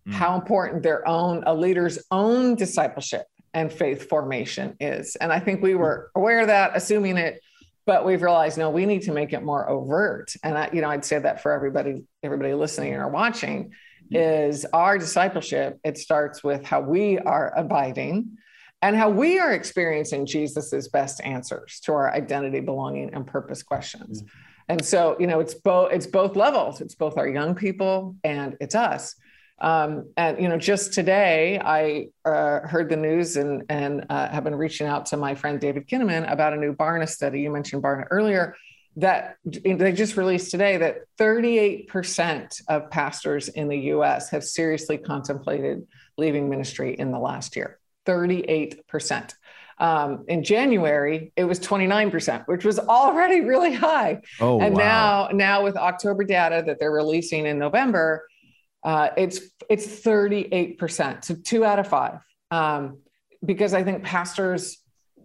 mm. 0.09 0.13
how 0.13 0.37
important 0.37 0.83
their 0.83 1.07
own, 1.07 1.43
a 1.47 1.55
leader's 1.55 1.99
own 2.11 2.55
discipleship 2.55 3.27
and 3.53 3.71
faith 3.71 4.09
formation 4.09 4.77
is. 4.81 5.17
And 5.17 5.33
I 5.33 5.41
think 5.41 5.63
we 5.63 5.75
were 5.75 6.11
aware 6.15 6.41
of 6.41 6.47
that, 6.47 6.73
assuming 6.75 7.19
it, 7.19 7.43
but 7.87 8.05
we've 8.05 8.23
realized 8.23 8.59
no, 8.59 8.71
we 8.71 8.87
need 8.87 9.03
to 9.03 9.13
make 9.13 9.33
it 9.33 9.43
more 9.43 9.69
overt. 9.69 10.35
And 10.43 10.57
I, 10.57 10.71
you 10.73 10.81
know, 10.81 10.89
I'd 10.89 11.05
say 11.05 11.19
that 11.19 11.43
for 11.43 11.53
everybody, 11.53 12.05
everybody 12.23 12.55
listening 12.55 12.95
or 12.95 13.09
watching, 13.09 13.73
is 14.11 14.65
our 14.73 14.99
discipleship. 14.99 15.79
It 15.85 15.99
starts 15.99 16.45
with 16.45 16.65
how 16.65 16.81
we 16.81 17.19
are 17.19 17.53
abiding 17.57 18.37
and 18.83 18.97
how 18.97 19.11
we 19.11 19.39
are 19.39 19.53
experiencing 19.53 20.27
Jesus's 20.27 20.89
best 20.89 21.21
answers 21.23 21.81
to 21.85 21.93
our 21.93 22.13
identity, 22.13 22.61
belonging, 22.61 23.15
and 23.15 23.27
purpose 23.27 23.63
questions. 23.63 24.25
And 24.69 24.85
so, 24.85 25.17
you 25.19 25.27
know, 25.27 25.41
it's 25.41 25.55
both 25.55 25.93
it's 25.93 26.07
both 26.07 26.37
levels. 26.37 26.81
It's 26.81 26.95
both 26.95 27.17
our 27.17 27.29
young 27.29 27.55
people 27.55 28.17
and 28.25 28.57
it's 28.61 28.75
us. 28.75 29.15
Um, 29.61 30.11
and 30.17 30.41
you 30.41 30.49
know, 30.49 30.59
just 30.59 30.93
today 30.93 31.61
I 31.63 32.09
uh, 32.29 32.61
heard 32.67 32.89
the 32.89 32.97
news 32.97 33.37
and 33.37 33.65
and 33.69 34.07
uh, 34.11 34.29
have 34.29 34.45
been 34.45 34.57
reaching 34.57 34.87
out 34.87 35.07
to 35.07 35.17
my 35.17 35.35
friend 35.35 35.61
David 35.61 35.89
Kinnaman 35.89 36.31
about 36.31 36.53
a 36.53 36.57
new 36.57 36.75
Barna 36.75 37.09
study. 37.09 37.41
You 37.41 37.51
mentioned 37.51 37.83
Barna 37.83 38.07
earlier. 38.11 38.57
That 38.97 39.37
they 39.47 39.93
just 39.93 40.19
released 40.19 40.51
today 40.51 40.77
that 40.77 40.97
38% 41.19 42.63
of 42.69 42.91
pastors 42.91 43.49
in 43.49 43.69
the 43.69 43.79
U.S. 43.79 44.29
have 44.29 44.45
seriously 44.45 44.99
contemplated 44.99 45.87
leaving 46.19 46.51
ministry 46.51 46.95
in 46.99 47.11
the 47.11 47.19
last 47.19 47.57
year. 47.57 47.79
38%. 48.07 49.33
Um, 49.79 50.25
in 50.29 50.45
January, 50.45 51.33
it 51.37 51.45
was 51.45 51.59
29%, 51.59 52.47
which 52.47 52.65
was 52.65 52.79
already 52.79 53.41
really 53.41 53.73
high. 53.73 54.21
Oh, 54.41 54.61
and 54.61 54.75
wow. 54.75 55.29
now, 55.31 55.37
now 55.37 55.65
with 55.65 55.77
October 55.77 56.25
data 56.25 56.63
that 56.67 56.79
they're 56.79 56.93
releasing 56.93 57.47
in 57.47 57.59
November, 57.59 58.29
uh, 58.85 59.09
it's 59.17 59.41
it's 59.69 59.87
38%. 59.87 61.25
So 61.25 61.35
two 61.35 61.65
out 61.65 61.79
of 61.79 61.89
five. 61.89 62.21
Um, 62.51 62.99
because 63.45 63.75
I 63.75 63.83
think 63.83 64.05
pastors, 64.05 64.79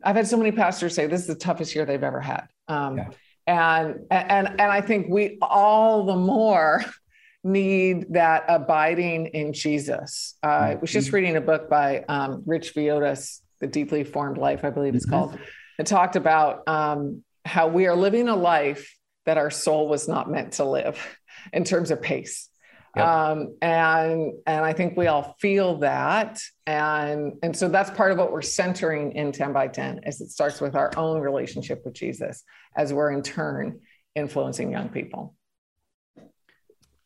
I've 0.03 0.15
had 0.15 0.27
so 0.27 0.37
many 0.37 0.51
pastors 0.51 0.95
say 0.95 1.07
this 1.07 1.21
is 1.21 1.27
the 1.27 1.35
toughest 1.35 1.75
year 1.75 1.85
they've 1.85 2.03
ever 2.03 2.21
had. 2.21 2.47
Um, 2.67 2.97
yeah. 2.97 3.09
and 3.47 3.99
and 4.09 4.47
and 4.47 4.61
I 4.61 4.81
think 4.81 5.07
we 5.09 5.37
all 5.41 6.05
the 6.05 6.15
more 6.15 6.83
need 7.43 8.13
that 8.13 8.45
abiding 8.47 9.27
in 9.27 9.53
Jesus. 9.53 10.35
Uh, 10.43 10.47
I 10.47 10.75
was 10.75 10.91
just 10.91 11.07
mm-hmm. 11.07 11.15
reading 11.15 11.35
a 11.37 11.41
book 11.41 11.69
by 11.69 12.03
um, 12.07 12.43
Rich 12.45 12.73
Villodas 12.75 13.41
the 13.59 13.67
deeply 13.67 14.03
formed 14.03 14.37
life, 14.37 14.63
I 14.63 14.69
believe 14.69 14.95
it's 14.95 15.05
mm-hmm. 15.05 15.31
called. 15.31 15.39
It 15.79 15.85
talked 15.85 16.15
about 16.15 16.67
um, 16.67 17.23
how 17.45 17.67
we 17.67 17.87
are 17.87 17.95
living 17.95 18.27
a 18.27 18.35
life 18.35 18.95
that 19.25 19.37
our 19.37 19.49
soul 19.49 19.87
was 19.87 20.07
not 20.07 20.29
meant 20.29 20.53
to 20.53 20.65
live 20.65 21.17
in 21.53 21.63
terms 21.63 21.91
of 21.91 22.01
pace. 22.01 22.49
Yep. 22.97 23.07
Um, 23.07 23.57
and 23.61 24.33
and 24.45 24.65
I 24.65 24.73
think 24.73 24.97
we 24.97 25.07
all 25.07 25.35
feel 25.39 25.77
that, 25.79 26.41
and 26.65 27.33
and 27.43 27.55
so 27.55 27.69
that's 27.69 27.89
part 27.91 28.11
of 28.11 28.17
what 28.17 28.31
we're 28.31 28.41
centering 28.41 29.13
in 29.13 29.31
10 29.31 29.53
by 29.53 29.67
10 29.67 30.01
is 30.05 30.21
it 30.21 30.31
starts 30.31 30.59
with 30.59 30.75
our 30.75 30.91
own 30.97 31.21
relationship 31.21 31.81
with 31.85 31.93
Jesus 31.93 32.43
as 32.75 32.93
we're 32.93 33.11
in 33.11 33.21
turn 33.21 33.79
influencing 34.15 34.71
young 34.71 34.89
people 34.89 35.35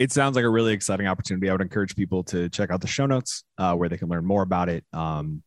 it 0.01 0.12
sounds 0.12 0.36
like 0.36 0.45
a 0.45 0.49
really 0.49 0.73
exciting 0.73 1.06
opportunity. 1.06 1.47
I 1.47 1.51
would 1.51 1.62
encourage 1.62 1.95
people 1.95 2.23
to 2.23 2.49
check 2.49 2.71
out 2.71 2.82
the 2.82 2.88
show 2.88 3.06
notes 3.06 3.43
uh, 3.60 3.75
where 3.75 3.88
they 3.88 3.97
can 3.97 4.10
learn 4.10 4.25
more 4.25 4.41
about 4.41 4.67
it. 4.67 4.84
Um, 4.93 5.43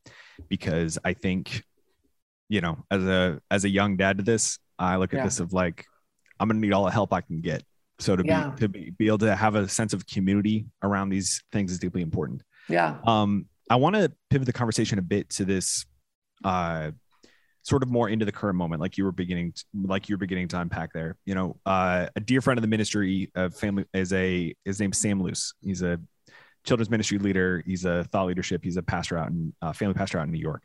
because 0.49 0.97
I 1.05 1.15
think, 1.15 1.65
you 2.49 2.61
know, 2.61 2.85
as 2.89 3.03
a 3.03 3.41
as 3.51 3.65
a 3.65 3.69
young 3.69 3.97
dad 3.97 4.19
to 4.19 4.23
this, 4.23 4.61
I 4.79 4.95
look 4.97 5.13
at 5.13 5.17
yeah. 5.17 5.25
this 5.25 5.41
of 5.41 5.53
like, 5.53 5.85
I'm 6.39 6.47
gonna 6.47 6.61
need 6.61 6.73
all 6.73 6.85
the 6.85 6.93
help 6.93 7.13
I 7.13 7.21
can 7.21 7.41
get. 7.41 7.65
So 7.99 8.17
to 8.17 8.25
yeah. 8.25 8.51
be 8.51 8.61
to 8.61 8.69
be, 8.69 8.91
be 8.91 9.07
able 9.07 9.19
to 9.19 9.37
have 9.37 9.55
a 9.55 9.69
sense 9.69 9.93
of 9.93 10.07
community 10.07 10.67
around 10.83 11.11
these 11.11 11.43
things 11.53 11.73
is 11.73 11.79
deeply 11.79 12.03
important. 12.03 12.43
Yeah. 12.69 12.97
Um, 13.07 13.47
I 13.71 13.77
want 13.77 13.97
to 13.97 14.13
pivot 14.31 14.47
the 14.47 14.53
conversation 14.53 14.99
a 14.99 15.03
bit 15.03 15.31
to 15.31 15.45
this 15.45 15.87
uh 16.45 16.91
sort 17.65 17.83
of 17.83 17.91
more 17.91 18.11
into 18.11 18.27
the 18.27 18.33
current 18.33 18.57
moment, 18.57 18.81
like 18.81 18.99
you 18.99 19.05
were 19.05 19.13
beginning, 19.13 19.53
to, 19.53 19.65
like 19.85 20.09
you 20.09 20.15
were 20.15 20.19
beginning 20.19 20.49
to 20.49 20.61
unpack 20.61 20.93
there. 20.93 21.17
You 21.25 21.35
know, 21.35 21.57
uh, 21.65 22.07
a 22.15 22.21
dear 22.21 22.41
friend 22.41 22.59
of 22.59 22.63
the 22.63 22.69
ministry, 22.69 23.31
uh, 23.35 23.49
family 23.49 23.87
is 23.95 24.13
a 24.13 24.55
his 24.65 24.79
name's 24.79 24.99
Sam 24.99 25.23
Luce. 25.23 25.55
He's 25.63 25.83
a 25.83 25.99
children's 26.65 26.91
ministry 26.91 27.19
leader. 27.19 27.63
He's 27.67 27.85
a 27.85 28.05
thought 28.05 28.27
leadership. 28.27 28.63
He's 28.63 28.77
a 28.77 28.83
pastor 28.83 29.19
out 29.19 29.31
in 29.31 29.55
uh, 29.63 29.73
family 29.73 29.95
pastor 29.95 30.19
out 30.19 30.27
in 30.27 30.33
New 30.33 30.39
York. 30.39 30.63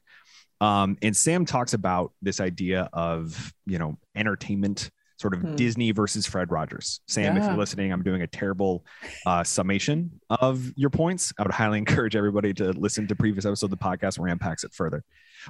Um, 0.62 0.98
and 1.02 1.16
Sam 1.16 1.46
talks 1.46 1.74
about 1.74 2.12
this 2.22 2.42
idea 2.42 2.90
of 2.92 3.54
you 3.66 3.80
know 3.80 3.98
entertainment, 4.16 4.92
sort 5.20 5.34
of 5.34 5.42
hmm. 5.42 5.56
Disney 5.56 5.92
versus 5.92 6.26
Fred 6.26 6.52
Rogers. 6.52 7.02
Sam, 7.08 7.36
yeah. 7.36 7.42
if 7.42 7.48
you're 7.48 7.58
listening, 7.58 7.92
I'm 7.92 8.04
doing 8.04 8.22
a 8.22 8.28
terrible 8.28 8.86
uh, 9.26 9.44
summation 9.44 10.20
of 10.30 10.72
your 10.78 10.90
points. 10.90 11.34
I 11.38 11.44
would 11.44 11.52
highly 11.52 11.78
encourage 11.80 12.16
everybody 12.16 12.54
to 12.56 12.72
listen 12.72 13.08
to 13.08 13.16
previous 13.16 13.46
episode 13.46 13.68
of 13.68 13.72
the 13.72 13.78
podcast 13.78 14.18
where 14.18 14.28
he 14.28 14.32
unpacks 14.32 14.64
it 14.64 14.74
further. 14.74 15.04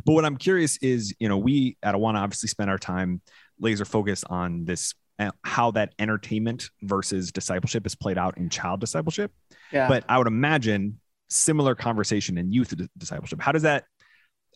But 0.05 0.13
what 0.13 0.25
I'm 0.25 0.37
curious 0.37 0.77
is, 0.77 1.13
you 1.19 1.29
know, 1.29 1.37
we 1.37 1.77
at 1.83 1.95
Awana 1.95 2.15
obviously 2.15 2.49
spend 2.49 2.69
our 2.69 2.77
time 2.77 3.21
laser 3.59 3.85
focused 3.85 4.25
on 4.29 4.65
this 4.65 4.93
uh, 5.19 5.31
how 5.43 5.71
that 5.71 5.93
entertainment 5.99 6.69
versus 6.81 7.31
discipleship 7.31 7.85
is 7.85 7.93
played 7.93 8.17
out 8.17 8.37
in 8.37 8.49
child 8.49 8.79
discipleship. 8.79 9.31
Yeah. 9.71 9.87
But 9.87 10.05
I 10.07 10.17
would 10.17 10.27
imagine 10.27 10.99
similar 11.29 11.75
conversation 11.75 12.37
in 12.37 12.51
youth 12.51 12.73
discipleship. 12.97 13.41
How 13.41 13.51
does 13.51 13.63
that 13.63 13.83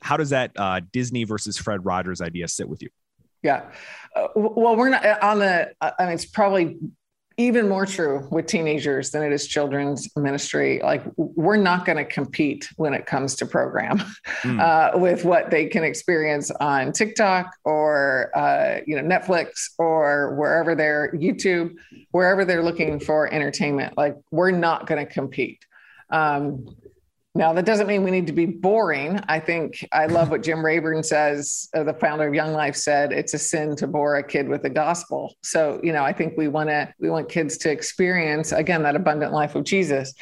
how 0.02 0.18
does 0.18 0.32
that 0.32 0.52
uh, 0.58 0.82
Disney 0.92 1.24
versus 1.24 1.58
Fred 1.58 1.86
Rogers 1.86 2.20
idea 2.20 2.48
sit 2.48 2.68
with 2.68 2.82
you? 2.82 2.90
Yeah. 3.44 3.70
Uh, 4.16 4.28
well, 4.36 4.76
we're 4.76 4.90
not 4.90 5.06
on 5.22 5.40
the, 5.40 5.74
I 5.82 5.94
mean, 6.00 6.14
it's 6.14 6.26
probably 6.26 6.78
even 7.38 7.68
more 7.68 7.86
true 7.86 8.28
with 8.30 8.46
teenagers 8.46 9.10
than 9.10 9.24
it 9.24 9.32
is 9.32 9.48
children's 9.48 10.08
ministry. 10.16 10.80
Like 10.84 11.04
we're 11.18 11.58
not 11.58 11.86
going 11.86 11.98
to 11.98 12.06
compete 12.06 12.70
when 12.76 12.94
it 12.94 13.06
comes 13.06 13.36
to 13.38 13.46
program 13.46 14.04
mm. 14.44 14.60
uh, 14.96 14.98
with 14.98 15.26
what 15.26 15.50
they 15.50 15.66
can 15.66 15.84
experience 15.84 16.52
on 16.52 16.92
TikTok 16.92 17.52
or 17.66 18.30
uh, 18.36 18.82
you 18.86 19.02
know 19.02 19.04
Netflix 19.04 19.72
or 19.80 20.36
wherever 20.36 20.76
they're 20.76 21.12
YouTube, 21.14 21.76
wherever 22.12 22.46
they're 22.46 22.64
looking 22.64 23.00
for 23.00 23.32
entertainment. 23.34 23.98
Like 23.98 24.16
we're 24.32 24.52
not 24.52 24.86
going 24.86 25.06
to 25.06 25.12
compete. 25.12 25.66
Um, 26.12 26.68
now, 27.36 27.52
that 27.54 27.66
doesn't 27.66 27.88
mean 27.88 28.04
we 28.04 28.12
need 28.12 28.28
to 28.28 28.34
be 28.34 28.46
boring. 28.46 29.20
I 29.28 29.40
think 29.40 29.88
I 29.92 30.06
love 30.06 30.30
what 30.30 30.44
Jim 30.44 30.64
Rayburn 30.64 31.02
says, 31.02 31.68
uh, 31.76 31.84
the 31.84 31.94
founder 31.94 32.28
of 32.28 32.36
Young 32.36 32.54
Life 32.54 32.76
said, 32.76 33.12
it's 33.12 33.34
a 33.34 33.40
sin 33.40 33.76
to 33.78 33.88
bore 33.88 34.18
a 34.18 34.24
kid 34.24 34.48
with 34.48 34.62
the 34.62 34.70
gospel. 34.70 35.34
So, 35.42 35.80
you 35.82 35.94
know, 35.94 36.04
I 36.04 36.14
think 36.14 36.38
we 36.38 36.48
want 36.48 36.70
to 36.70 36.94
we 37.00 37.10
want 37.10 37.30
kids 37.30 37.58
to 37.60 37.72
experience 37.72 38.52
again 38.52 38.84
that 38.84 38.96
abundant 38.96 39.34
life 39.34 39.56
of 39.56 39.64
Jesus. 39.64 40.14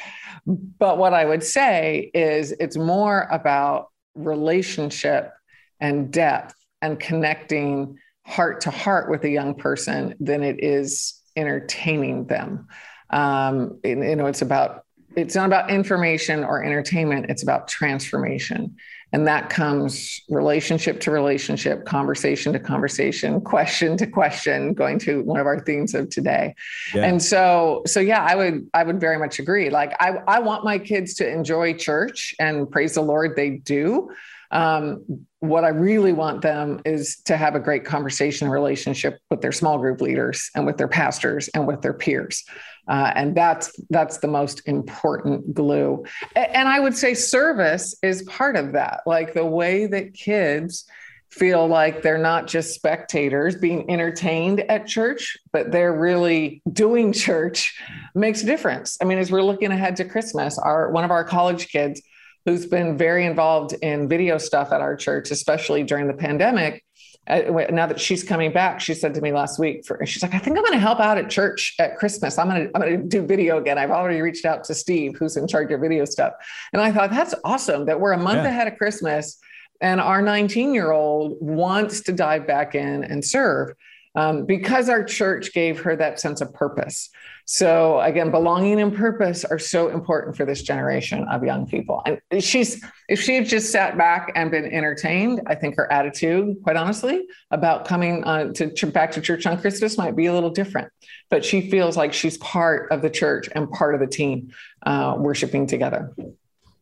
But 0.46 0.96
what 0.96 1.12
I 1.12 1.26
would 1.26 1.44
say 1.44 2.10
is 2.14 2.52
it's 2.52 2.78
more 2.78 3.28
about 3.30 3.88
relationship 4.14 5.32
and 5.80 6.10
depth 6.10 6.54
and 6.80 6.98
connecting 6.98 7.98
heart 8.24 8.62
to 8.62 8.70
heart 8.70 9.10
with 9.10 9.24
a 9.24 9.30
young 9.30 9.54
person 9.54 10.14
than 10.18 10.42
it 10.42 10.64
is 10.64 11.20
entertaining 11.36 12.26
them. 12.26 12.68
Um, 13.10 13.80
you 13.84 14.16
know, 14.16 14.26
it's 14.26 14.40
about 14.40 14.86
it's 15.16 15.34
not 15.34 15.46
about 15.46 15.70
information 15.70 16.44
or 16.44 16.62
entertainment 16.62 17.26
it's 17.28 17.42
about 17.42 17.68
transformation. 17.68 18.76
And 19.14 19.26
that 19.26 19.50
comes 19.50 20.22
relationship 20.30 21.00
to 21.00 21.10
relationship 21.10 21.84
conversation 21.84 22.54
to 22.54 22.58
conversation 22.58 23.40
question 23.54 23.96
to 23.98 24.06
question 24.06 24.72
going 24.72 24.98
to 25.00 25.22
one 25.22 25.38
of 25.38 25.46
our 25.46 25.60
themes 25.60 25.94
of 25.94 26.08
today. 26.08 26.54
Yeah. 26.94 27.04
and 27.04 27.22
so 27.22 27.82
so 27.86 28.00
yeah 28.00 28.24
i 28.24 28.34
would 28.34 28.68
i 28.74 28.82
would 28.82 29.00
very 29.00 29.18
much 29.18 29.38
agree. 29.38 29.70
Like 29.70 29.94
i 30.00 30.12
i 30.26 30.38
want 30.38 30.64
my 30.64 30.78
kids 30.78 31.14
to 31.14 31.28
enjoy 31.28 31.74
church 31.74 32.34
and 32.38 32.70
praise 32.70 32.94
the 32.94 33.02
lord 33.02 33.36
they 33.36 33.50
do 33.50 34.10
um, 34.52 35.26
what 35.40 35.64
I 35.64 35.68
really 35.68 36.12
want 36.12 36.42
them 36.42 36.80
is 36.84 37.16
to 37.24 37.36
have 37.36 37.54
a 37.54 37.60
great 37.60 37.84
conversation 37.84 38.48
relationship 38.48 39.18
with 39.30 39.40
their 39.40 39.52
small 39.52 39.78
group 39.78 40.00
leaders 40.00 40.50
and 40.54 40.66
with 40.66 40.76
their 40.76 40.88
pastors 40.88 41.48
and 41.48 41.66
with 41.66 41.82
their 41.82 41.94
peers. 41.94 42.44
Uh, 42.88 43.12
and 43.14 43.36
that's 43.36 43.72
that's 43.90 44.18
the 44.18 44.26
most 44.26 44.66
important 44.66 45.54
glue 45.54 46.04
and 46.34 46.68
i 46.68 46.80
would 46.80 46.96
say 46.96 47.14
service 47.14 47.94
is 48.02 48.24
part 48.24 48.56
of 48.56 48.72
that 48.72 49.02
like 49.06 49.34
the 49.34 49.46
way 49.46 49.86
that 49.86 50.12
kids 50.14 50.84
feel 51.32 51.66
like 51.66 52.02
they're 52.02 52.18
not 52.18 52.46
just 52.46 52.74
spectators 52.74 53.56
being 53.56 53.90
entertained 53.90 54.60
at 54.68 54.86
church, 54.86 55.38
but 55.50 55.72
they're 55.72 55.98
really 55.98 56.60
doing 56.70 57.10
church 57.12 57.74
makes 58.14 58.42
a 58.42 58.46
difference. 58.46 58.98
I 59.00 59.06
mean, 59.06 59.18
as 59.18 59.32
we're 59.32 59.42
looking 59.42 59.72
ahead 59.72 59.96
to 59.96 60.04
Christmas, 60.04 60.58
our 60.58 60.90
one 60.90 61.04
of 61.04 61.10
our 61.10 61.24
college 61.24 61.68
kids 61.68 62.02
who's 62.44 62.66
been 62.66 62.96
very 62.98 63.24
involved 63.24 63.74
in 63.82 64.08
video 64.08 64.38
stuff 64.38 64.72
at 64.72 64.80
our 64.80 64.96
church, 64.96 65.30
especially 65.30 65.82
during 65.82 66.06
the 66.06 66.14
pandemic. 66.14 66.84
Uh, 67.28 67.66
now 67.70 67.86
that 67.86 68.00
she's 68.00 68.24
coming 68.24 68.52
back, 68.52 68.80
she 68.80 68.94
said 68.94 69.14
to 69.14 69.20
me 69.20 69.32
last 69.32 69.58
week, 69.58 69.86
for, 69.86 70.04
she's 70.04 70.22
like, 70.22 70.34
I 70.34 70.38
think 70.38 70.56
I'm 70.56 70.64
going 70.64 70.72
to 70.72 70.80
help 70.80 70.98
out 70.98 71.18
at 71.18 71.30
church 71.30 71.76
at 71.78 71.96
Christmas. 71.96 72.36
I'm 72.36 72.48
going 72.48 72.66
to, 72.66 72.70
I'm 72.74 72.82
going 72.82 73.00
to 73.00 73.06
do 73.06 73.24
video 73.24 73.58
again. 73.58 73.78
I've 73.78 73.92
already 73.92 74.20
reached 74.20 74.44
out 74.44 74.64
to 74.64 74.74
Steve, 74.74 75.14
who's 75.16 75.36
in 75.36 75.46
charge 75.46 75.70
of 75.70 75.80
video 75.80 76.04
stuff. 76.04 76.32
And 76.72 76.82
I 76.82 76.90
thought 76.90 77.10
that's 77.10 77.34
awesome 77.44 77.86
that 77.86 78.00
we're 78.00 78.12
a 78.12 78.18
month 78.18 78.42
yeah. 78.42 78.48
ahead 78.48 78.66
of 78.66 78.76
Christmas 78.76 79.38
and 79.82 80.00
our 80.00 80.22
19 80.22 80.72
year 80.72 80.92
old 80.92 81.36
wants 81.40 82.00
to 82.02 82.12
dive 82.12 82.46
back 82.46 82.74
in 82.74 83.04
and 83.04 83.22
serve 83.22 83.74
um, 84.14 84.46
because 84.46 84.88
our 84.88 85.04
church 85.04 85.52
gave 85.52 85.80
her 85.80 85.96
that 85.96 86.20
sense 86.20 86.40
of 86.40 86.54
purpose. 86.54 87.10
So 87.44 88.00
again, 88.00 88.30
belonging 88.30 88.80
and 88.80 88.94
purpose 88.94 89.44
are 89.44 89.58
so 89.58 89.88
important 89.88 90.36
for 90.36 90.44
this 90.44 90.62
generation 90.62 91.26
of 91.28 91.42
young 91.44 91.66
people. 91.66 92.02
And 92.06 92.42
she's, 92.42 92.82
if 93.08 93.20
she 93.20 93.34
had 93.34 93.46
just 93.46 93.72
sat 93.72 93.98
back 93.98 94.32
and 94.34 94.50
been 94.50 94.64
entertained, 94.64 95.42
I 95.46 95.54
think 95.54 95.76
her 95.76 95.90
attitude, 95.92 96.56
quite 96.62 96.76
honestly, 96.76 97.26
about 97.50 97.86
coming 97.86 98.24
uh, 98.24 98.52
to, 98.52 98.72
to 98.72 98.86
back 98.86 99.12
to 99.12 99.20
church 99.20 99.46
on 99.46 99.60
Christmas 99.60 99.98
might 99.98 100.16
be 100.16 100.26
a 100.26 100.32
little 100.32 100.50
different. 100.50 100.92
But 101.30 101.44
she 101.44 101.70
feels 101.70 101.96
like 101.96 102.12
she's 102.12 102.38
part 102.38 102.90
of 102.92 103.02
the 103.02 103.10
church 103.10 103.48
and 103.54 103.70
part 103.70 103.94
of 103.94 104.00
the 104.00 104.06
team 104.06 104.52
uh, 104.84 105.16
worshiping 105.18 105.66
together. 105.66 106.12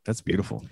That's 0.04 0.20
beautiful. 0.20 0.64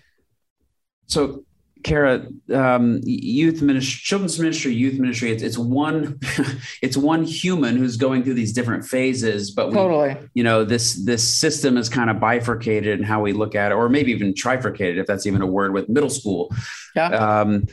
So 1.06 1.44
Kara, 1.82 2.26
um, 2.52 3.00
youth 3.04 3.62
ministry, 3.62 4.00
children's 4.02 4.38
ministry, 4.38 4.74
youth 4.74 4.98
ministry. 4.98 5.30
It's, 5.30 5.42
it's 5.42 5.58
one, 5.58 6.18
it's 6.82 6.96
one 6.96 7.24
human 7.24 7.76
who's 7.76 7.96
going 7.96 8.24
through 8.24 8.34
these 8.34 8.52
different 8.52 8.84
phases. 8.84 9.50
But 9.50 9.68
we, 9.68 9.74
totally, 9.74 10.16
you 10.34 10.42
know, 10.42 10.64
this 10.64 11.04
this 11.04 11.26
system 11.26 11.76
is 11.76 11.88
kind 11.88 12.10
of 12.10 12.20
bifurcated 12.20 12.98
in 12.98 13.04
how 13.04 13.22
we 13.22 13.32
look 13.32 13.54
at 13.54 13.72
it, 13.72 13.74
or 13.74 13.88
maybe 13.88 14.12
even 14.12 14.34
trifurcated, 14.34 14.98
if 14.98 15.06
that's 15.06 15.26
even 15.26 15.42
a 15.42 15.46
word 15.46 15.72
with 15.72 15.88
middle 15.88 16.10
school. 16.10 16.54
Yeah. 16.94 17.08
Um, 17.08 17.66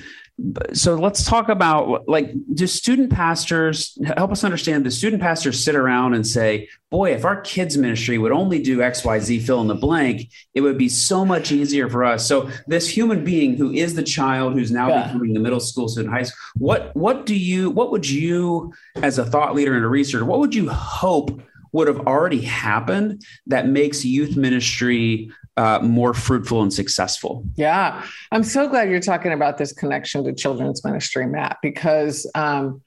so 0.74 0.96
let's 0.96 1.24
talk 1.24 1.48
about 1.48 2.08
like 2.10 2.34
do 2.54 2.68
student 2.68 3.10
pastors 3.10 3.98
help 4.18 4.32
us 4.32 4.44
understand 4.44 4.86
the 4.86 4.92
student 4.92 5.22
pastors 5.22 5.64
sit 5.64 5.76
around 5.76 6.14
and 6.14 6.28
say 6.28 6.68
boy 6.92 7.14
if 7.14 7.24
our 7.24 7.40
kids 7.40 7.78
ministry 7.78 8.18
would 8.18 8.34
only 8.34 8.62
do 8.62 8.80
xyz 8.80 9.46
fill 9.46 9.62
in 9.62 9.68
the 9.68 9.76
blank 9.76 10.30
it 10.54 10.60
would 10.60 10.78
be 10.78 10.90
so 10.90 11.24
much 11.24 11.54
easier 11.54 11.90
for 11.90 12.04
us 12.04 12.28
so 12.28 12.50
this 12.68 12.90
human 12.90 13.24
being 13.24 13.56
who 13.56 13.72
is 13.72 13.96
the 13.96 14.04
child 14.04 14.54
who's 14.54 14.72
now 14.72 14.90
yeah. 14.90 15.08
becoming 15.08 15.34
the 15.34 15.40
middle 15.40 15.60
school 15.60 15.88
student 15.88 16.14
high 16.14 16.24
school 16.24 16.38
what 16.56 16.94
what 16.98 17.26
do 17.26 17.36
you 17.36 17.70
what 17.70 17.90
would 17.90 18.08
you 18.08 18.74
as 18.96 19.18
a 19.18 19.26
thought 19.26 19.56
leader 19.56 19.74
and 19.74 19.86
a 19.86 19.88
researcher 19.88 20.26
what 20.26 20.40
would 20.40 20.54
you 20.54 20.70
hope 20.70 21.42
would 21.72 21.88
have 21.88 22.08
already 22.08 22.42
happened 22.42 23.24
that 23.48 23.68
makes 23.68 24.04
youth 24.04 24.36
ministry 24.36 25.32
uh, 25.58 25.80
more 25.82 26.14
fruitful 26.14 26.62
and 26.62 26.74
successful. 26.74 27.44
Yeah, 27.56 28.06
I'm 28.32 28.44
so 28.44 28.68
glad 28.68 28.90
you're 28.90 29.00
talking 29.00 29.32
about 29.32 29.58
this 29.58 29.74
connection 29.74 30.24
to 30.26 30.34
children's 30.34 30.84
ministry, 30.84 31.28
Matt, 31.28 31.58
because 31.62 32.30
um, 32.36 32.82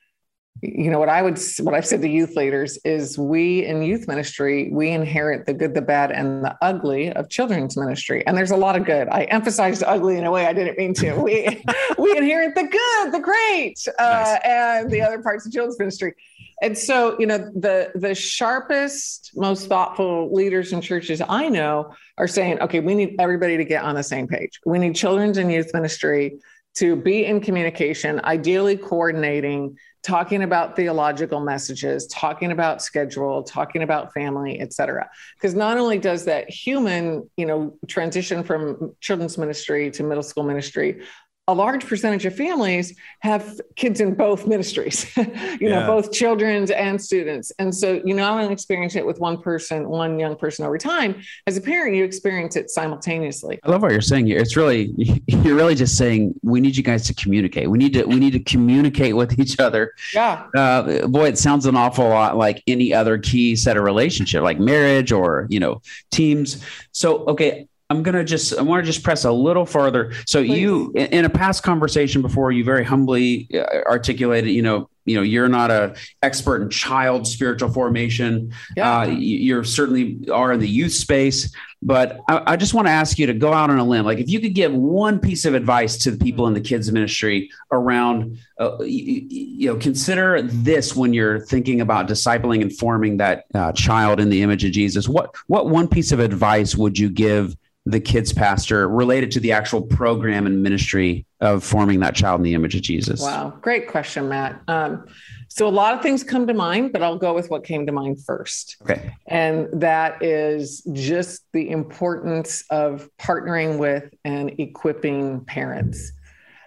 you 0.60 0.90
know 0.90 0.98
what 0.98 1.08
I 1.08 1.22
would 1.22 1.40
what 1.60 1.74
I've 1.74 1.86
said 1.86 2.02
to 2.02 2.08
youth 2.08 2.34
leaders 2.34 2.78
is 2.84 3.16
we 3.16 3.64
in 3.64 3.82
youth 3.82 4.08
ministry 4.08 4.70
we 4.72 4.90
inherit 4.90 5.46
the 5.46 5.54
good, 5.54 5.74
the 5.74 5.82
bad, 5.82 6.10
and 6.10 6.44
the 6.44 6.56
ugly 6.60 7.12
of 7.12 7.28
children's 7.30 7.76
ministry, 7.76 8.26
and 8.26 8.36
there's 8.36 8.50
a 8.50 8.56
lot 8.56 8.76
of 8.76 8.84
good. 8.84 9.08
I 9.08 9.24
emphasized 9.24 9.82
ugly 9.86 10.16
in 10.16 10.24
a 10.24 10.30
way 10.30 10.46
I 10.46 10.52
didn't 10.52 10.76
mean 10.76 10.94
to. 10.94 11.14
We 11.14 11.62
we 11.98 12.16
inherit 12.16 12.54
the 12.54 12.64
good, 12.64 13.12
the 13.12 13.20
great, 13.20 13.86
uh, 13.98 14.02
nice. 14.02 14.40
and 14.44 14.90
the 14.90 15.00
other 15.00 15.22
parts 15.22 15.46
of 15.46 15.52
children's 15.52 15.78
ministry. 15.78 16.14
And 16.60 16.76
so, 16.76 17.16
you 17.18 17.26
know, 17.26 17.38
the 17.38 17.92
the 17.94 18.14
sharpest, 18.14 19.30
most 19.36 19.68
thoughtful 19.68 20.32
leaders 20.32 20.72
in 20.72 20.80
churches 20.80 21.22
I 21.28 21.48
know 21.48 21.94
are 22.16 22.26
saying, 22.26 22.60
okay, 22.60 22.80
we 22.80 22.94
need 22.94 23.16
everybody 23.18 23.56
to 23.56 23.64
get 23.64 23.84
on 23.84 23.94
the 23.94 24.02
same 24.02 24.26
page. 24.26 24.58
We 24.66 24.78
need 24.78 24.96
children's 24.96 25.38
and 25.38 25.52
youth 25.52 25.70
ministry 25.72 26.38
to 26.74 26.96
be 26.96 27.24
in 27.24 27.40
communication, 27.40 28.20
ideally 28.24 28.76
coordinating, 28.76 29.76
talking 30.02 30.42
about 30.42 30.76
theological 30.76 31.40
messages, 31.40 32.06
talking 32.06 32.52
about 32.52 32.80
schedule, 32.82 33.42
talking 33.42 33.82
about 33.82 34.12
family, 34.12 34.60
et 34.60 34.72
cetera. 34.72 35.08
Because 35.34 35.54
not 35.54 35.76
only 35.76 35.98
does 35.98 36.24
that 36.26 36.48
human, 36.48 37.28
you 37.36 37.46
know, 37.46 37.76
transition 37.88 38.44
from 38.44 38.94
children's 39.00 39.36
ministry 39.38 39.90
to 39.92 40.02
middle 40.04 40.22
school 40.22 40.44
ministry 40.44 41.02
a 41.48 41.54
large 41.54 41.86
percentage 41.86 42.26
of 42.26 42.36
families 42.36 42.94
have 43.20 43.58
kids 43.74 44.02
in 44.02 44.14
both 44.14 44.46
ministries, 44.46 45.10
you 45.16 45.26
yeah. 45.62 45.80
know, 45.80 45.86
both 45.86 46.12
children's 46.12 46.70
and 46.70 47.02
students. 47.02 47.50
And 47.58 47.74
so 47.74 48.02
you 48.04 48.14
not 48.14 48.38
only 48.38 48.52
experience 48.52 48.94
it 48.96 49.04
with 49.04 49.18
one 49.18 49.40
person, 49.40 49.88
one 49.88 50.18
young 50.18 50.36
person 50.36 50.66
over 50.66 50.76
time, 50.76 51.22
as 51.46 51.56
a 51.56 51.62
parent, 51.62 51.96
you 51.96 52.04
experience 52.04 52.54
it 52.54 52.68
simultaneously. 52.68 53.58
I 53.64 53.70
love 53.70 53.80
what 53.80 53.92
you're 53.92 54.02
saying 54.02 54.26
here. 54.26 54.38
It's 54.38 54.56
really, 54.56 54.92
you're 55.26 55.56
really 55.56 55.74
just 55.74 55.96
saying 55.96 56.38
we 56.42 56.60
need 56.60 56.76
you 56.76 56.82
guys 56.82 57.06
to 57.06 57.14
communicate. 57.14 57.70
We 57.70 57.78
need 57.78 57.94
to, 57.94 58.04
we 58.04 58.16
need 58.16 58.34
to 58.34 58.40
communicate 58.40 59.16
with 59.16 59.38
each 59.38 59.58
other. 59.58 59.94
Yeah. 60.12 60.46
Uh, 60.54 61.06
boy, 61.06 61.28
it 61.28 61.38
sounds 61.38 61.64
an 61.64 61.76
awful 61.76 62.06
lot 62.10 62.36
like 62.36 62.62
any 62.66 62.92
other 62.92 63.16
key 63.16 63.56
set 63.56 63.78
of 63.78 63.84
relationship, 63.84 64.42
like 64.42 64.60
marriage 64.60 65.12
or, 65.12 65.46
you 65.48 65.60
know, 65.60 65.80
teams. 66.10 66.62
So, 66.92 67.24
okay, 67.24 67.68
I'm 67.90 68.02
gonna 68.02 68.24
just 68.24 68.56
I 68.56 68.62
want 68.62 68.84
to 68.84 68.86
just 68.86 69.02
press 69.02 69.24
a 69.24 69.32
little 69.32 69.64
further. 69.64 70.12
So 70.26 70.44
Please. 70.44 70.58
you 70.58 70.92
in 70.94 71.24
a 71.24 71.30
past 71.30 71.62
conversation 71.62 72.20
before, 72.20 72.52
you 72.52 72.62
very 72.62 72.84
humbly 72.84 73.48
uh, 73.54 73.64
articulated, 73.86 74.50
you 74.50 74.62
know, 74.62 74.90
you 75.08 75.16
know, 75.16 75.22
you're 75.22 75.48
not 75.48 75.70
a 75.70 75.96
expert 76.22 76.60
in 76.60 76.68
child 76.68 77.26
spiritual 77.26 77.72
formation. 77.72 78.52
Yeah. 78.76 79.00
Uh, 79.00 79.06
you 79.06 79.64
certainly 79.64 80.28
are 80.30 80.52
in 80.52 80.60
the 80.60 80.68
youth 80.68 80.92
space, 80.92 81.50
but 81.80 82.20
I, 82.28 82.52
I 82.52 82.56
just 82.56 82.74
want 82.74 82.88
to 82.88 82.92
ask 82.92 83.18
you 83.18 83.26
to 83.26 83.32
go 83.32 83.54
out 83.54 83.70
on 83.70 83.78
a 83.78 83.84
limb. 83.84 84.04
Like, 84.04 84.18
if 84.18 84.28
you 84.28 84.38
could 84.38 84.54
give 84.54 84.74
one 84.74 85.18
piece 85.18 85.46
of 85.46 85.54
advice 85.54 85.96
to 85.98 86.10
the 86.10 86.18
people 86.18 86.46
in 86.46 86.52
the 86.52 86.60
kids 86.60 86.92
ministry 86.92 87.50
around, 87.72 88.38
uh, 88.60 88.76
you, 88.82 89.26
you, 89.30 89.72
know, 89.72 89.78
consider 89.78 90.42
this 90.42 90.94
when 90.94 91.14
you're 91.14 91.40
thinking 91.40 91.80
about 91.80 92.06
discipling 92.06 92.60
and 92.60 92.76
forming 92.76 93.16
that 93.16 93.46
uh, 93.54 93.72
child 93.72 94.20
in 94.20 94.28
the 94.28 94.42
image 94.42 94.64
of 94.64 94.72
Jesus. 94.72 95.08
What 95.08 95.34
what 95.46 95.70
one 95.70 95.88
piece 95.88 96.12
of 96.12 96.20
advice 96.20 96.76
would 96.76 96.98
you 96.98 97.08
give? 97.08 97.56
The 97.88 98.00
kids 98.00 98.32
pastor 98.32 98.88
related 98.88 99.30
to 99.32 99.40
the 99.40 99.52
actual 99.52 99.80
program 99.80 100.46
and 100.46 100.62
ministry 100.62 101.24
of 101.40 101.64
forming 101.64 102.00
that 102.00 102.14
child 102.14 102.40
in 102.40 102.44
the 102.44 102.54
image 102.54 102.74
of 102.74 102.82
Jesus? 102.82 103.20
Wow, 103.20 103.56
great 103.62 103.88
question, 103.88 104.28
Matt. 104.28 104.60
Um, 104.68 105.06
so 105.48 105.66
a 105.66 105.70
lot 105.70 105.94
of 105.94 106.02
things 106.02 106.22
come 106.22 106.46
to 106.46 106.54
mind, 106.54 106.92
but 106.92 107.02
I'll 107.02 107.18
go 107.18 107.34
with 107.34 107.48
what 107.50 107.64
came 107.64 107.86
to 107.86 107.92
mind 107.92 108.22
first. 108.24 108.76
Okay. 108.82 109.14
And 109.26 109.68
that 109.80 110.22
is 110.22 110.82
just 110.92 111.42
the 111.52 111.70
importance 111.70 112.62
of 112.70 113.08
partnering 113.18 113.78
with 113.78 114.12
and 114.24 114.60
equipping 114.60 115.44
parents. 115.46 116.12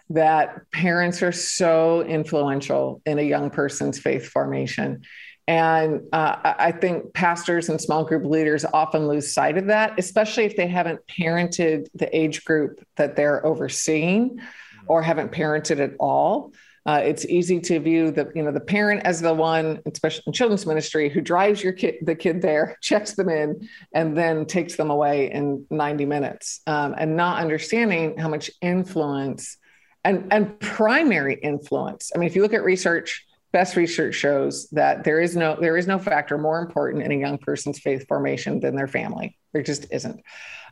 That 0.09 0.69
parents 0.71 1.21
are 1.21 1.31
so 1.31 2.01
influential 2.01 3.01
in 3.05 3.17
a 3.19 3.21
young 3.21 3.49
person's 3.49 3.97
faith 3.97 4.27
formation. 4.27 5.03
And 5.47 6.01
uh, 6.13 6.35
I 6.43 6.71
think 6.71 7.13
pastors 7.13 7.69
and 7.69 7.81
small 7.81 8.05
group 8.05 8.23
leaders 8.25 8.63
often 8.63 9.07
lose 9.07 9.33
sight 9.33 9.57
of 9.57 9.67
that, 9.67 9.97
especially 9.97 10.45
if 10.45 10.55
they 10.55 10.67
haven't 10.67 11.05
parented 11.07 11.87
the 11.95 12.15
age 12.15 12.45
group 12.45 12.85
that 12.95 13.15
they're 13.15 13.45
overseeing 13.45 14.39
or 14.87 15.01
haven't 15.01 15.31
parented 15.31 15.79
at 15.79 15.93
all. 15.99 16.53
Uh, 16.85 17.01
it's 17.03 17.25
easy 17.25 17.59
to 17.59 17.79
view 17.79 18.09
the 18.09 18.31
you 18.33 18.41
know 18.41 18.51
the 18.51 18.59
parent 18.59 19.01
as 19.05 19.21
the 19.21 19.33
one, 19.33 19.79
especially 19.85 20.23
in 20.25 20.33
children's 20.33 20.65
ministry, 20.65 21.09
who 21.09 21.21
drives 21.21 21.63
your 21.63 21.73
kid 21.73 21.95
the 22.01 22.15
kid 22.15 22.41
there, 22.41 22.75
checks 22.81 23.13
them 23.13 23.29
in, 23.29 23.67
and 23.93 24.17
then 24.17 24.45
takes 24.45 24.75
them 24.75 24.89
away 24.89 25.31
in 25.31 25.65
90 25.69 26.05
minutes, 26.05 26.61
um, 26.65 26.95
and 26.97 27.15
not 27.15 27.39
understanding 27.39 28.17
how 28.17 28.27
much 28.27 28.49
influence 28.61 29.57
and 30.03 30.33
and 30.33 30.59
primary 30.59 31.35
influence. 31.35 32.11
I 32.15 32.17
mean, 32.17 32.27
if 32.27 32.35
you 32.35 32.41
look 32.41 32.53
at 32.53 32.63
research 32.63 33.25
best 33.51 33.75
research 33.75 34.15
shows 34.15 34.69
that 34.69 35.03
there 35.03 35.19
is 35.19 35.35
no 35.35 35.57
there 35.59 35.77
is 35.77 35.87
no 35.87 35.99
factor 35.99 36.37
more 36.37 36.59
important 36.59 37.03
in 37.03 37.11
a 37.11 37.15
young 37.15 37.37
person's 37.37 37.79
faith 37.79 38.07
formation 38.07 38.59
than 38.59 38.75
their 38.75 38.87
family. 38.87 39.37
There 39.53 39.61
just 39.61 39.87
isn't. 39.91 40.21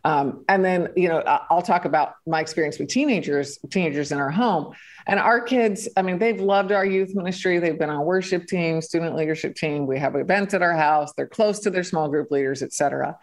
Um, 0.05 0.45
and 0.47 0.63
then 0.63 0.89
you 0.95 1.09
know 1.09 1.19
i'll 1.49 1.61
talk 1.61 1.83
about 1.83 2.13
my 2.25 2.39
experience 2.39 2.79
with 2.79 2.87
teenagers 2.87 3.59
teenagers 3.69 4.11
in 4.11 4.17
our 4.17 4.29
home. 4.31 4.73
And 5.07 5.19
our 5.19 5.41
kids 5.41 5.89
i 5.97 6.01
mean 6.01 6.19
they've 6.19 6.39
loved 6.39 6.71
our 6.71 6.85
youth 6.85 7.13
ministry. 7.15 7.59
They've 7.59 7.77
been 7.77 7.89
on 7.89 8.05
worship 8.05 8.47
team 8.47 8.81
student 8.81 9.15
leadership 9.15 9.55
team. 9.55 9.85
We 9.85 9.99
have 9.99 10.15
events 10.15 10.53
at 10.53 10.61
our 10.61 10.75
house. 10.75 11.11
They're 11.17 11.27
close 11.27 11.59
to 11.61 11.69
their 11.69 11.83
small 11.83 12.07
group 12.07 12.31
leaders 12.31 12.61
et 12.61 12.71
cetera. 12.71 13.17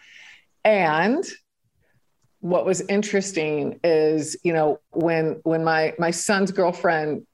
And 0.64 1.25
what 2.40 2.66
was 2.66 2.83
interesting 2.83 3.81
is 3.83 4.37
you 4.45 4.53
know 4.53 4.81
when 4.90 5.40
when 5.45 5.64
my 5.64 5.95
my 5.99 6.11
son's 6.11 6.53
girlfriend 6.53 7.27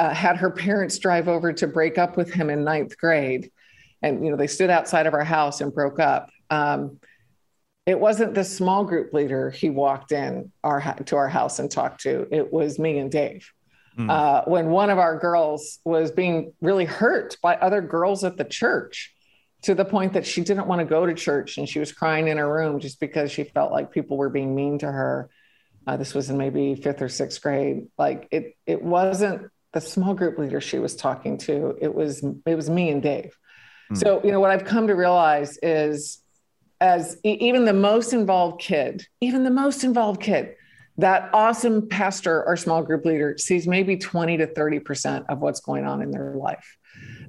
uh, 0.00 0.14
had 0.14 0.38
her 0.38 0.50
parents 0.50 0.98
drive 0.98 1.28
over 1.28 1.52
to 1.52 1.66
break 1.66 1.98
up 1.98 2.16
with 2.16 2.32
him 2.32 2.48
in 2.48 2.64
ninth 2.64 2.96
grade. 2.96 3.50
And, 4.00 4.24
you 4.24 4.30
know, 4.30 4.36
they 4.38 4.46
stood 4.46 4.70
outside 4.70 5.06
of 5.06 5.12
our 5.12 5.24
house 5.24 5.60
and 5.60 5.74
broke 5.74 6.00
up. 6.00 6.30
Um, 6.48 7.00
it 7.84 8.00
wasn't 8.00 8.32
the 8.32 8.44
small 8.44 8.84
group 8.84 9.12
leader 9.12 9.50
he 9.50 9.68
walked 9.68 10.12
in 10.12 10.52
our 10.64 10.80
to 11.04 11.16
our 11.16 11.28
house 11.28 11.58
and 11.58 11.70
talked 11.70 12.00
to. 12.04 12.26
It 12.30 12.50
was 12.50 12.78
me 12.78 12.96
and 12.96 13.10
Dave. 13.10 13.52
mm. 13.98 14.08
uh, 14.08 14.44
when 14.46 14.70
one 14.70 14.88
of 14.88 14.98
our 14.98 15.18
girls 15.18 15.80
was 15.84 16.10
being 16.10 16.54
really 16.62 16.86
hurt 16.86 17.36
by 17.42 17.56
other 17.56 17.82
girls 17.82 18.24
at 18.24 18.38
the 18.38 18.44
church 18.44 19.14
to 19.62 19.74
the 19.74 19.84
point 19.84 20.14
that 20.14 20.24
she 20.24 20.40
didn't 20.40 20.66
want 20.66 20.78
to 20.78 20.86
go 20.86 21.04
to 21.04 21.12
church 21.12 21.58
and 21.58 21.68
she 21.68 21.78
was 21.78 21.92
crying 21.92 22.28
in 22.28 22.38
her 22.38 22.50
room 22.50 22.80
just 22.80 23.00
because 23.00 23.30
she 23.30 23.44
felt 23.44 23.70
like 23.70 23.92
people 23.92 24.16
were 24.16 24.30
being 24.30 24.54
mean 24.54 24.78
to 24.78 24.90
her. 24.90 25.28
Uh, 25.86 25.98
this 25.98 26.14
was 26.14 26.30
in 26.30 26.38
maybe 26.38 26.74
fifth 26.74 27.02
or 27.02 27.08
sixth 27.10 27.42
grade. 27.42 27.88
Like 27.98 28.28
it, 28.30 28.56
it 28.64 28.80
wasn't 28.80 29.50
the 29.72 29.80
small 29.80 30.14
group 30.14 30.38
leader 30.38 30.60
she 30.60 30.78
was 30.78 30.96
talking 30.96 31.38
to. 31.38 31.76
It 31.80 31.94
was, 31.94 32.24
it 32.46 32.54
was 32.54 32.68
me 32.68 32.90
and 32.90 33.02
Dave. 33.02 33.36
Mm. 33.92 33.98
So 33.98 34.20
you 34.24 34.32
know 34.32 34.40
what 34.40 34.50
I've 34.50 34.64
come 34.64 34.86
to 34.88 34.94
realize 34.94 35.58
is, 35.62 36.22
as 36.80 37.18
even 37.24 37.66
the 37.66 37.74
most 37.74 38.12
involved 38.12 38.60
kid, 38.60 39.06
even 39.20 39.44
the 39.44 39.50
most 39.50 39.84
involved 39.84 40.22
kid, 40.22 40.54
that 40.96 41.30
awesome 41.34 41.88
pastor 41.88 42.42
or 42.44 42.56
small 42.56 42.82
group 42.82 43.04
leader 43.04 43.36
sees 43.38 43.66
maybe 43.66 43.96
20 43.96 44.38
to 44.38 44.46
30 44.46 44.80
percent 44.80 45.26
of 45.28 45.40
what's 45.40 45.60
going 45.60 45.84
on 45.84 46.02
in 46.02 46.10
their 46.10 46.34
life 46.34 46.78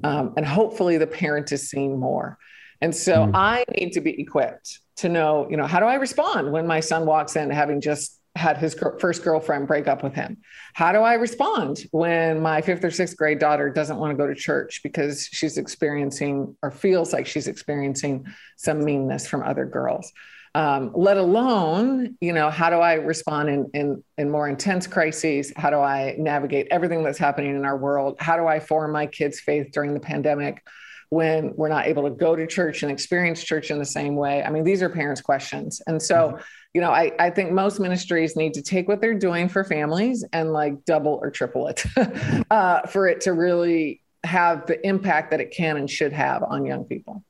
um, 0.03 0.33
and 0.37 0.45
hopefully 0.45 0.97
the 0.97 1.07
parent 1.07 1.51
is 1.51 1.69
seeing 1.69 1.99
more. 1.99 2.37
And 2.81 2.95
so 2.95 3.27
mm. 3.27 3.31
I 3.33 3.63
need 3.77 3.91
to 3.91 4.01
be 4.01 4.19
equipped 4.19 4.79
to 4.97 5.09
know, 5.09 5.47
you 5.49 5.57
know, 5.57 5.67
how 5.67 5.79
do 5.79 5.85
I 5.85 5.95
respond 5.95 6.51
when 6.51 6.65
my 6.65 6.79
son 6.79 7.05
walks 7.05 7.35
in 7.35 7.49
having 7.49 7.81
just 7.81 8.19
had 8.35 8.57
his 8.57 8.75
first 8.99 9.23
girlfriend 9.23 9.67
break 9.67 9.87
up 9.87 10.03
with 10.03 10.13
him? 10.13 10.37
How 10.73 10.91
do 10.91 10.99
I 10.99 11.15
respond 11.15 11.85
when 11.91 12.41
my 12.41 12.61
fifth 12.61 12.83
or 12.83 12.91
sixth 12.91 13.17
grade 13.17 13.39
daughter 13.39 13.69
doesn't 13.69 13.97
want 13.97 14.11
to 14.11 14.17
go 14.17 14.27
to 14.27 14.35
church 14.35 14.81
because 14.83 15.27
she's 15.31 15.57
experiencing 15.57 16.55
or 16.61 16.71
feels 16.71 17.13
like 17.13 17.27
she's 17.27 17.47
experiencing 17.47 18.25
some 18.57 18.83
meanness 18.83 19.27
from 19.27 19.43
other 19.43 19.65
girls? 19.65 20.11
um, 20.53 20.91
let 20.93 21.17
alone 21.17 22.17
you 22.19 22.33
know 22.33 22.49
how 22.49 22.69
do 22.69 22.77
i 22.77 22.93
respond 22.93 23.49
in, 23.49 23.69
in 23.73 24.03
in 24.17 24.29
more 24.29 24.49
intense 24.49 24.85
crises 24.85 25.53
how 25.55 25.69
do 25.69 25.77
i 25.77 26.15
navigate 26.17 26.67
everything 26.71 27.03
that's 27.03 27.17
happening 27.17 27.55
in 27.55 27.65
our 27.65 27.77
world 27.77 28.15
how 28.19 28.35
do 28.35 28.47
i 28.47 28.59
form 28.59 28.91
my 28.91 29.05
kids 29.05 29.39
faith 29.39 29.71
during 29.71 29.93
the 29.93 29.99
pandemic 29.99 30.61
when 31.09 31.53
we're 31.55 31.69
not 31.69 31.87
able 31.87 32.03
to 32.03 32.09
go 32.09 32.35
to 32.35 32.47
church 32.47 32.83
and 32.83 32.91
experience 32.91 33.43
church 33.43 33.71
in 33.71 33.79
the 33.79 33.85
same 33.85 34.15
way 34.15 34.43
i 34.43 34.49
mean 34.49 34.63
these 34.63 34.81
are 34.81 34.89
parents 34.89 35.21
questions 35.21 35.81
and 35.87 36.01
so 36.01 36.15
mm-hmm. 36.15 36.41
You 36.73 36.81
know 36.81 36.91
I, 36.91 37.11
I 37.19 37.29
think 37.29 37.51
most 37.51 37.79
ministries 37.79 38.35
need 38.35 38.53
to 38.55 38.61
take 38.61 38.87
what 38.87 39.01
they're 39.01 39.13
doing 39.13 39.49
for 39.49 39.63
families 39.63 40.25
and 40.33 40.53
like 40.53 40.85
double 40.85 41.19
or 41.21 41.31
triple 41.31 41.67
it 41.67 41.83
uh, 42.51 42.81
for 42.87 43.07
it 43.07 43.21
to 43.21 43.33
really 43.33 44.01
have 44.23 44.67
the 44.67 44.85
impact 44.87 45.31
that 45.31 45.41
it 45.41 45.51
can 45.51 45.77
and 45.77 45.89
should 45.89 46.13
have 46.13 46.43
on 46.43 46.65
young 46.65 46.85
people 46.85 47.23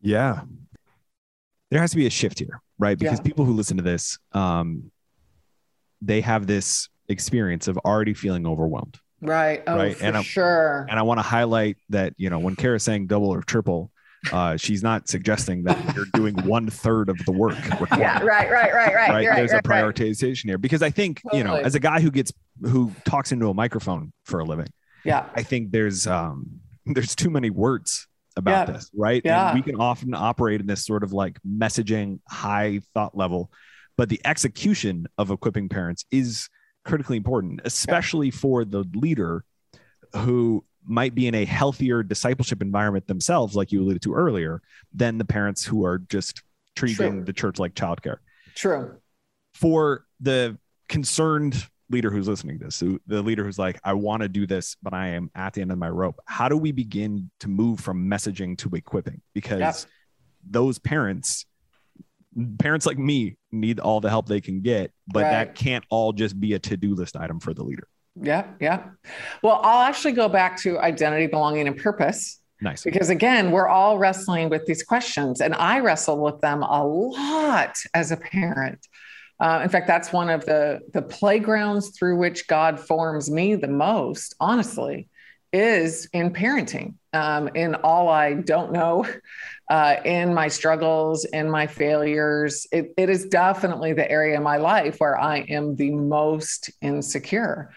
yeah 0.00 0.42
there 1.70 1.80
has 1.80 1.90
to 1.92 1.96
be 1.96 2.06
a 2.06 2.10
shift 2.10 2.38
here, 2.38 2.60
right? 2.78 2.98
Because 2.98 3.18
yeah. 3.18 3.24
people 3.24 3.44
who 3.44 3.54
listen 3.54 3.76
to 3.76 3.82
this, 3.82 4.18
um, 4.32 4.90
they 6.02 6.20
have 6.20 6.46
this 6.46 6.88
experience 7.08 7.68
of 7.68 7.78
already 7.78 8.14
feeling 8.14 8.46
overwhelmed. 8.46 8.98
Right. 9.22 9.62
Oh, 9.66 9.76
right. 9.76 10.00
and 10.00 10.24
sure. 10.24 10.86
And 10.88 10.98
I 10.98 11.02
want 11.02 11.18
to 11.18 11.22
highlight 11.22 11.76
that, 11.90 12.14
you 12.16 12.30
know, 12.30 12.38
when 12.38 12.56
Kara's 12.56 12.82
saying 12.82 13.06
double 13.06 13.28
or 13.28 13.42
triple, 13.42 13.90
uh, 14.32 14.56
she's 14.56 14.82
not 14.82 15.08
suggesting 15.08 15.64
that 15.64 15.94
you're 15.94 16.06
doing 16.14 16.34
one 16.46 16.68
third 16.68 17.08
of 17.08 17.18
the 17.24 17.32
work. 17.32 17.56
Required, 17.80 18.00
yeah, 18.00 18.22
right, 18.22 18.50
right, 18.50 18.72
right, 18.72 18.94
right. 18.94 19.10
right? 19.10 19.36
There's 19.36 19.52
right, 19.52 19.64
a 19.64 19.68
prioritization 19.68 20.44
right. 20.44 20.50
here 20.50 20.58
because 20.58 20.82
I 20.82 20.90
think 20.90 21.22
totally. 21.22 21.38
you 21.38 21.44
know, 21.44 21.56
as 21.56 21.74
a 21.74 21.80
guy 21.80 22.00
who 22.00 22.10
gets 22.10 22.32
who 22.62 22.92
talks 23.04 23.32
into 23.32 23.48
a 23.48 23.54
microphone 23.54 24.12
for 24.24 24.40
a 24.40 24.44
living, 24.44 24.68
yeah, 25.04 25.26
I 25.34 25.42
think 25.42 25.70
there's 25.70 26.06
um 26.06 26.60
there's 26.86 27.14
too 27.14 27.30
many 27.30 27.50
words 27.50 28.06
about 28.36 28.68
yeah. 28.68 28.74
this, 28.74 28.90
right? 28.94 29.22
Yeah. 29.24 29.50
And 29.50 29.58
we 29.58 29.62
can 29.62 29.80
often 29.80 30.14
operate 30.14 30.60
in 30.60 30.66
this 30.66 30.84
sort 30.84 31.02
of 31.02 31.12
like 31.12 31.38
messaging 31.42 32.20
high 32.28 32.80
thought 32.94 33.16
level, 33.16 33.50
but 33.96 34.08
the 34.08 34.20
execution 34.24 35.06
of 35.18 35.30
equipping 35.30 35.68
parents 35.68 36.04
is 36.10 36.48
critically 36.84 37.16
important, 37.16 37.60
especially 37.64 38.28
yeah. 38.28 38.36
for 38.36 38.64
the 38.64 38.84
leader 38.94 39.44
who 40.14 40.64
might 40.86 41.14
be 41.14 41.26
in 41.26 41.34
a 41.34 41.44
healthier 41.44 42.02
discipleship 42.02 42.62
environment 42.62 43.06
themselves, 43.06 43.54
like 43.54 43.72
you 43.72 43.82
alluded 43.82 44.02
to 44.02 44.14
earlier, 44.14 44.62
than 44.92 45.18
the 45.18 45.24
parents 45.24 45.64
who 45.64 45.84
are 45.84 45.98
just 45.98 46.42
treating 46.74 47.12
True. 47.12 47.24
the 47.24 47.32
church 47.32 47.58
like 47.58 47.74
childcare. 47.74 48.18
True. 48.54 48.96
For 49.54 50.04
the 50.20 50.58
concerned 50.88 51.66
leader 51.90 52.10
who's 52.10 52.28
listening 52.28 52.58
to 52.58 52.66
this, 52.66 52.82
the 53.06 53.22
leader 53.22 53.44
who's 53.44 53.58
like, 53.58 53.80
I 53.84 53.94
want 53.94 54.22
to 54.22 54.28
do 54.28 54.46
this, 54.46 54.76
but 54.82 54.94
I 54.94 55.08
am 55.08 55.30
at 55.34 55.54
the 55.54 55.60
end 55.60 55.72
of 55.72 55.78
my 55.78 55.88
rope. 55.88 56.20
How 56.24 56.48
do 56.48 56.56
we 56.56 56.72
begin 56.72 57.30
to 57.40 57.48
move 57.48 57.80
from 57.80 58.08
messaging 58.08 58.56
to 58.58 58.70
equipping? 58.74 59.20
Because 59.34 59.60
yep. 59.60 59.76
those 60.48 60.78
parents, 60.78 61.46
parents 62.58 62.86
like 62.86 62.98
me, 62.98 63.36
need 63.50 63.80
all 63.80 64.00
the 64.00 64.08
help 64.08 64.28
they 64.28 64.40
can 64.40 64.60
get, 64.60 64.92
but 65.08 65.24
right. 65.24 65.30
that 65.30 65.54
can't 65.56 65.84
all 65.90 66.12
just 66.12 66.38
be 66.38 66.54
a 66.54 66.58
to 66.60 66.76
do 66.76 66.94
list 66.94 67.16
item 67.16 67.40
for 67.40 67.52
the 67.52 67.64
leader. 67.64 67.88
Yeah, 68.22 68.46
yeah. 68.60 68.84
Well, 69.42 69.60
I'll 69.62 69.82
actually 69.82 70.12
go 70.12 70.28
back 70.28 70.58
to 70.62 70.78
identity, 70.78 71.26
belonging, 71.26 71.66
and 71.66 71.76
purpose. 71.76 72.40
Nice. 72.60 72.84
Because 72.84 73.08
again, 73.08 73.50
we're 73.50 73.68
all 73.68 73.98
wrestling 73.98 74.50
with 74.50 74.66
these 74.66 74.82
questions, 74.82 75.40
and 75.40 75.54
I 75.54 75.80
wrestle 75.80 76.22
with 76.22 76.40
them 76.40 76.62
a 76.62 76.84
lot 76.84 77.76
as 77.94 78.12
a 78.12 78.16
parent. 78.16 78.86
Uh, 79.40 79.60
in 79.62 79.70
fact, 79.70 79.86
that's 79.86 80.12
one 80.12 80.28
of 80.28 80.44
the 80.44 80.80
the 80.92 81.00
playgrounds 81.00 81.90
through 81.98 82.18
which 82.18 82.46
God 82.46 82.78
forms 82.78 83.30
me 83.30 83.54
the 83.54 83.68
most. 83.68 84.34
Honestly, 84.38 85.08
is 85.52 86.08
in 86.12 86.32
parenting, 86.32 86.94
um, 87.12 87.48
in 87.54 87.74
all 87.76 88.08
I 88.08 88.34
don't 88.34 88.72
know, 88.72 89.06
uh, 89.70 89.96
in 90.04 90.34
my 90.34 90.48
struggles, 90.48 91.24
in 91.24 91.50
my 91.50 91.66
failures. 91.66 92.66
It, 92.70 92.92
it 92.96 93.08
is 93.08 93.26
definitely 93.26 93.92
the 93.92 94.10
area 94.10 94.36
of 94.36 94.42
my 94.42 94.58
life 94.58 94.96
where 94.98 95.18
I 95.18 95.38
am 95.38 95.76
the 95.76 95.90
most 95.92 96.70
insecure. 96.80 97.70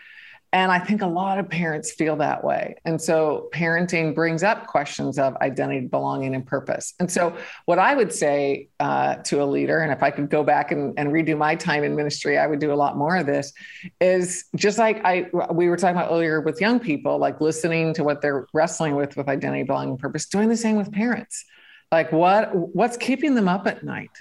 And 0.53 0.71
I 0.71 0.77
think 0.77 1.01
a 1.01 1.07
lot 1.07 1.39
of 1.39 1.49
parents 1.49 1.91
feel 1.91 2.15
that 2.17 2.43
way. 2.43 2.75
And 2.85 3.01
so 3.01 3.49
parenting 3.51 4.13
brings 4.13 4.43
up 4.43 4.67
questions 4.67 5.17
of 5.17 5.35
identity, 5.37 5.87
belonging, 5.87 6.35
and 6.35 6.45
purpose. 6.45 6.93
And 6.99 7.11
so, 7.11 7.35
what 7.65 7.79
I 7.79 7.95
would 7.95 8.13
say 8.13 8.69
uh, 8.79 9.15
to 9.15 9.41
a 9.41 9.45
leader, 9.45 9.79
and 9.79 9.91
if 9.91 10.03
I 10.03 10.11
could 10.11 10.29
go 10.29 10.43
back 10.43 10.71
and, 10.71 10.93
and 10.95 11.09
redo 11.09 11.35
my 11.35 11.55
time 11.55 11.83
in 11.83 11.95
ministry, 11.95 12.37
I 12.37 12.45
would 12.45 12.59
do 12.59 12.71
a 12.71 12.75
lot 12.75 12.97
more 12.97 13.17
of 13.17 13.25
this, 13.25 13.51
is 13.99 14.45
just 14.55 14.77
like 14.77 15.03
I 15.03 15.25
we 15.51 15.69
were 15.69 15.75
talking 15.75 15.97
about 15.97 16.11
earlier 16.11 16.39
with 16.39 16.61
young 16.61 16.79
people, 16.79 17.17
like 17.17 17.41
listening 17.41 17.95
to 17.95 18.03
what 18.03 18.21
they're 18.21 18.45
wrestling 18.53 18.95
with 18.95 19.17
with 19.17 19.27
identity, 19.27 19.63
belonging, 19.63 19.91
and 19.91 19.99
purpose, 19.99 20.27
doing 20.27 20.49
the 20.49 20.57
same 20.57 20.77
with 20.77 20.91
parents. 20.91 21.43
Like 21.91 22.11
what 22.11 22.53
what's 22.53 22.95
keeping 22.95 23.33
them 23.33 23.47
up 23.47 23.65
at 23.65 23.83
night? 23.83 24.11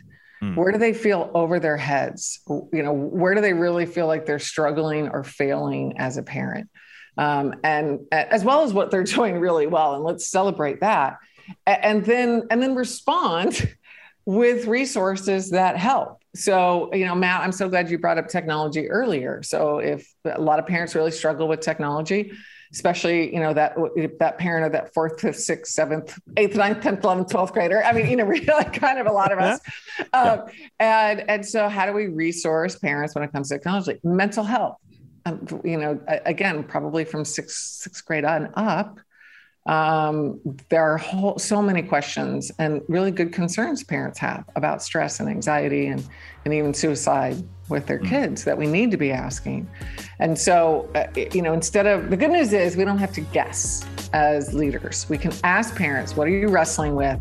Mm. 0.43 0.57
Where 0.57 0.73
do 0.73 0.79
they 0.79 0.93
feel 0.93 1.31
over 1.35 1.61
their 1.61 1.77
heads? 1.77 2.41
You 2.49 2.83
know, 2.83 2.93
where 2.93 3.35
do 3.35 3.41
they 3.41 3.53
really 3.53 3.87
feel 3.87 4.07
like 4.07 4.27
they're 4.27 4.39
struggling 4.39 5.09
or 5.09 5.23
failing 5.23 5.99
as 5.99 6.17
a 6.17 6.23
parent? 6.23 6.69
Um, 7.17 7.55
and 7.63 8.01
as 8.11 8.43
well 8.43 8.63
as 8.63 8.73
what 8.73 8.91
they're 8.91 9.05
doing 9.19 9.39
really 9.39 9.67
well, 9.67 9.95
and 9.95 10.05
let's 10.05 10.29
celebrate 10.29 10.81
that. 10.81 11.19
And 11.67 12.05
then 12.05 12.45
and 12.51 12.63
then 12.63 12.75
respond 12.75 13.75
with 14.25 14.67
resources 14.67 15.51
that 15.51 15.77
help. 15.77 16.23
So, 16.35 16.91
you 16.95 17.05
know, 17.05 17.15
Matt, 17.15 17.43
I'm 17.43 17.53
so 17.53 17.69
glad 17.69 17.91
you 17.91 17.99
brought 17.99 18.17
up 18.17 18.29
technology 18.29 18.89
earlier. 18.89 19.43
So, 19.43 19.79
if 19.79 20.11
a 20.25 20.41
lot 20.41 20.59
of 20.59 20.67
parents 20.67 20.95
really 20.95 21.11
struggle 21.11 21.47
with 21.47 21.61
technology, 21.61 22.33
especially 22.73 23.33
you 23.33 23.41
know 23.41 23.53
that 23.53 23.77
that 24.19 24.39
parent 24.39 24.67
of 24.67 24.73
that 24.73 24.93
fourth, 24.95 25.21
fifth, 25.21 25.41
sixth, 25.41 25.73
seventh, 25.73 26.19
eighth, 26.37 26.57
ninth, 26.57 26.83
tenth, 26.83 27.05
eleventh, 27.05 27.31
twelfth 27.31 27.53
grader. 27.53 27.85
I 27.85 27.93
mean, 27.93 28.09
you 28.09 28.17
know, 28.17 28.25
really 28.27 28.65
kind 28.65 28.99
of 28.99 29.07
a 29.07 29.13
lot 29.13 29.33
of 29.33 29.39
us. 29.39 29.61
Um, 30.15 30.45
and 30.79 31.29
and 31.29 31.47
so, 31.47 31.69
how 31.69 31.87
do 31.87 31.93
we 31.93 32.09
resource 32.09 32.77
parents 32.77 33.15
when 33.15 33.25
it 33.25 33.33
comes 33.33 33.49
to 33.49 33.55
technology? 33.55 33.99
Mental 34.03 34.45
health. 34.45 34.77
Um, 35.25 35.47
you 35.65 35.77
know, 35.77 36.01
again, 36.27 36.65
probably 36.65 37.05
from 37.05 37.25
sixth 37.25 37.57
sixth 37.57 38.05
grade 38.05 38.25
on 38.25 38.53
up. 38.55 38.99
Um, 39.65 40.41
there 40.71 40.83
are 40.83 40.99
whole, 40.99 41.39
so 41.39 41.63
many 41.63 41.83
questions 41.83 42.51
and 42.59 42.83
really 42.89 43.13
good 43.13 43.33
concerns 43.33 43.85
parents 43.85 44.19
have 44.19 44.45
about 44.57 44.83
stress 44.83 45.21
and 45.21 45.29
anxiety 45.29 45.87
and, 45.87 46.05
and 46.45 46.53
even 46.53 46.75
suicide 46.75 47.37
with 47.73 47.87
their 47.87 47.99
mm. 47.99 48.09
kids 48.09 48.45
that 48.45 48.57
we 48.57 48.67
need 48.67 48.93
to 48.93 48.97
be 48.97 49.11
asking. 49.11 49.69
And 50.21 50.39
so, 50.39 50.89
uh, 50.95 51.07
you 51.33 51.43
know, 51.43 51.53
instead 51.53 51.87
of 51.87 52.11
the 52.11 52.17
good 52.17 52.31
news 52.31 52.53
is 52.53 52.77
we 52.77 52.85
don't 52.85 52.99
have 52.99 53.13
to 53.15 53.21
guess 53.21 53.85
as 54.13 54.55
leaders. 54.55 55.07
We 55.09 55.19
can 55.19 55.33
ask 55.43 55.75
parents, 55.75 56.17
what 56.17 56.29
are 56.29 56.31
you 56.31 56.49
wrestling 56.49 56.95
with? 56.95 57.19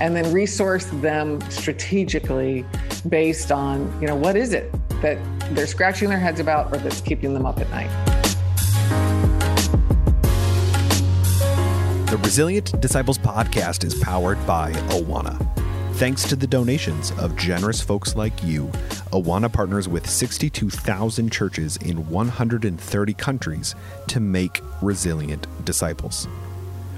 And 0.00 0.16
then 0.16 0.32
resource 0.32 0.86
them 0.86 1.40
strategically 1.50 2.64
based 3.08 3.52
on, 3.52 3.92
you 4.00 4.06
know, 4.06 4.16
what 4.16 4.36
is 4.36 4.54
it 4.54 4.72
that 5.02 5.18
they're 5.54 5.66
scratching 5.66 6.08
their 6.08 6.18
heads 6.18 6.40
about 6.40 6.72
or 6.72 6.78
that's 6.78 7.00
keeping 7.00 7.34
them 7.34 7.46
up 7.46 7.58
at 7.58 7.68
night. 7.70 7.90
The 12.10 12.16
Resilient 12.18 12.80
Disciples 12.80 13.18
podcast 13.18 13.84
is 13.84 13.94
powered 13.96 14.44
by 14.46 14.72
Awana. 14.72 15.36
Thanks 15.98 16.22
to 16.28 16.36
the 16.36 16.46
donations 16.46 17.10
of 17.18 17.34
generous 17.34 17.80
folks 17.80 18.14
like 18.14 18.44
you, 18.44 18.66
Awana 19.12 19.52
partners 19.52 19.88
with 19.88 20.08
62,000 20.08 21.28
churches 21.32 21.76
in 21.78 22.08
130 22.08 23.14
countries 23.14 23.74
to 24.06 24.20
make 24.20 24.60
resilient 24.80 25.48
disciples. 25.64 26.26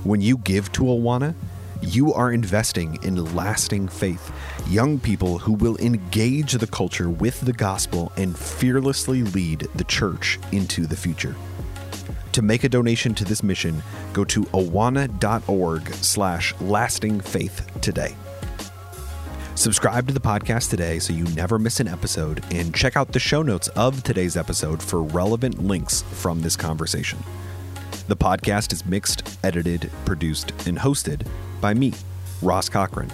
When 0.05 0.21
you 0.21 0.37
give 0.37 0.71
to 0.73 0.83
Awana, 0.83 1.35
You 1.81 2.13
are 2.13 2.31
investing 2.31 2.99
in 3.03 3.35
lasting 3.35 3.89
faith, 3.89 4.31
young 4.69 4.99
people 4.99 5.39
who 5.39 5.55
will 5.55 5.79
engage 5.79 6.53
the 6.53 6.67
culture 6.67 7.09
with 7.09 7.41
the 7.41 7.55
gospel 7.55 8.13
and 8.19 8.39
fearlessly 8.39 9.23
lead 9.23 9.61
the 9.77 9.85
church 9.85 10.39
into 10.53 10.87
the 10.87 10.95
future. 10.95 11.35
To 12.33 12.43
make 12.43 12.65
a 12.65 12.69
donation 12.69 13.15
to 13.15 13.25
this 13.25 13.43
mission, 13.43 13.83
go 14.13 14.27
to 14.27 14.43
awana.org 14.53 15.89
slash 15.95 16.55
lasting 16.61 17.21
faith 17.21 17.67
today. 17.81 18.15
Subscribe 19.61 20.09
to 20.09 20.15
the 20.15 20.21
podcast 20.21 20.71
today 20.71 20.99
so 20.99 21.13
you 21.13 21.25
never 21.35 21.59
miss 21.59 21.81
an 21.81 21.87
episode 21.87 22.43
and 22.51 22.75
check 22.75 22.97
out 22.97 23.13
the 23.13 23.19
show 23.19 23.43
notes 23.43 23.69
of 23.69 24.03
today's 24.03 24.35
episode 24.35 24.83
for 24.83 25.03
relevant 25.03 25.63
links 25.63 26.01
from 26.13 26.41
this 26.41 26.57
conversation. 26.57 27.19
The 28.09 28.17
podcast 28.17 28.73
is 28.73 28.87
mixed, 28.87 29.39
edited, 29.45 29.91
produced, 30.07 30.53
and 30.67 30.79
hosted 30.79 31.27
by 31.61 31.75
me, 31.75 31.93
Ross 32.41 32.71
Cochran. 32.71 33.11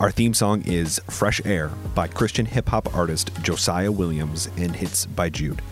Our 0.00 0.10
theme 0.10 0.34
song 0.34 0.62
is 0.66 1.00
Fresh 1.08 1.40
Air 1.44 1.68
by 1.94 2.08
Christian 2.08 2.46
hip 2.46 2.68
hop 2.68 2.92
artist 2.92 3.30
Josiah 3.44 3.92
Williams 3.92 4.48
and 4.56 4.74
hits 4.74 5.06
by 5.06 5.28
Jude. 5.28 5.62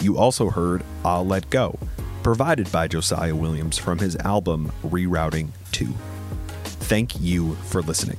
You 0.00 0.16
also 0.16 0.48
heard 0.48 0.84
I'll 1.04 1.26
Let 1.26 1.50
Go, 1.50 1.76
provided 2.22 2.70
by 2.70 2.86
Josiah 2.86 3.34
Williams 3.34 3.78
from 3.78 3.98
his 3.98 4.14
album 4.14 4.70
Rerouting 4.84 5.48
2. 5.72 5.92
Thank 6.62 7.20
you 7.20 7.56
for 7.64 7.82
listening. 7.82 8.18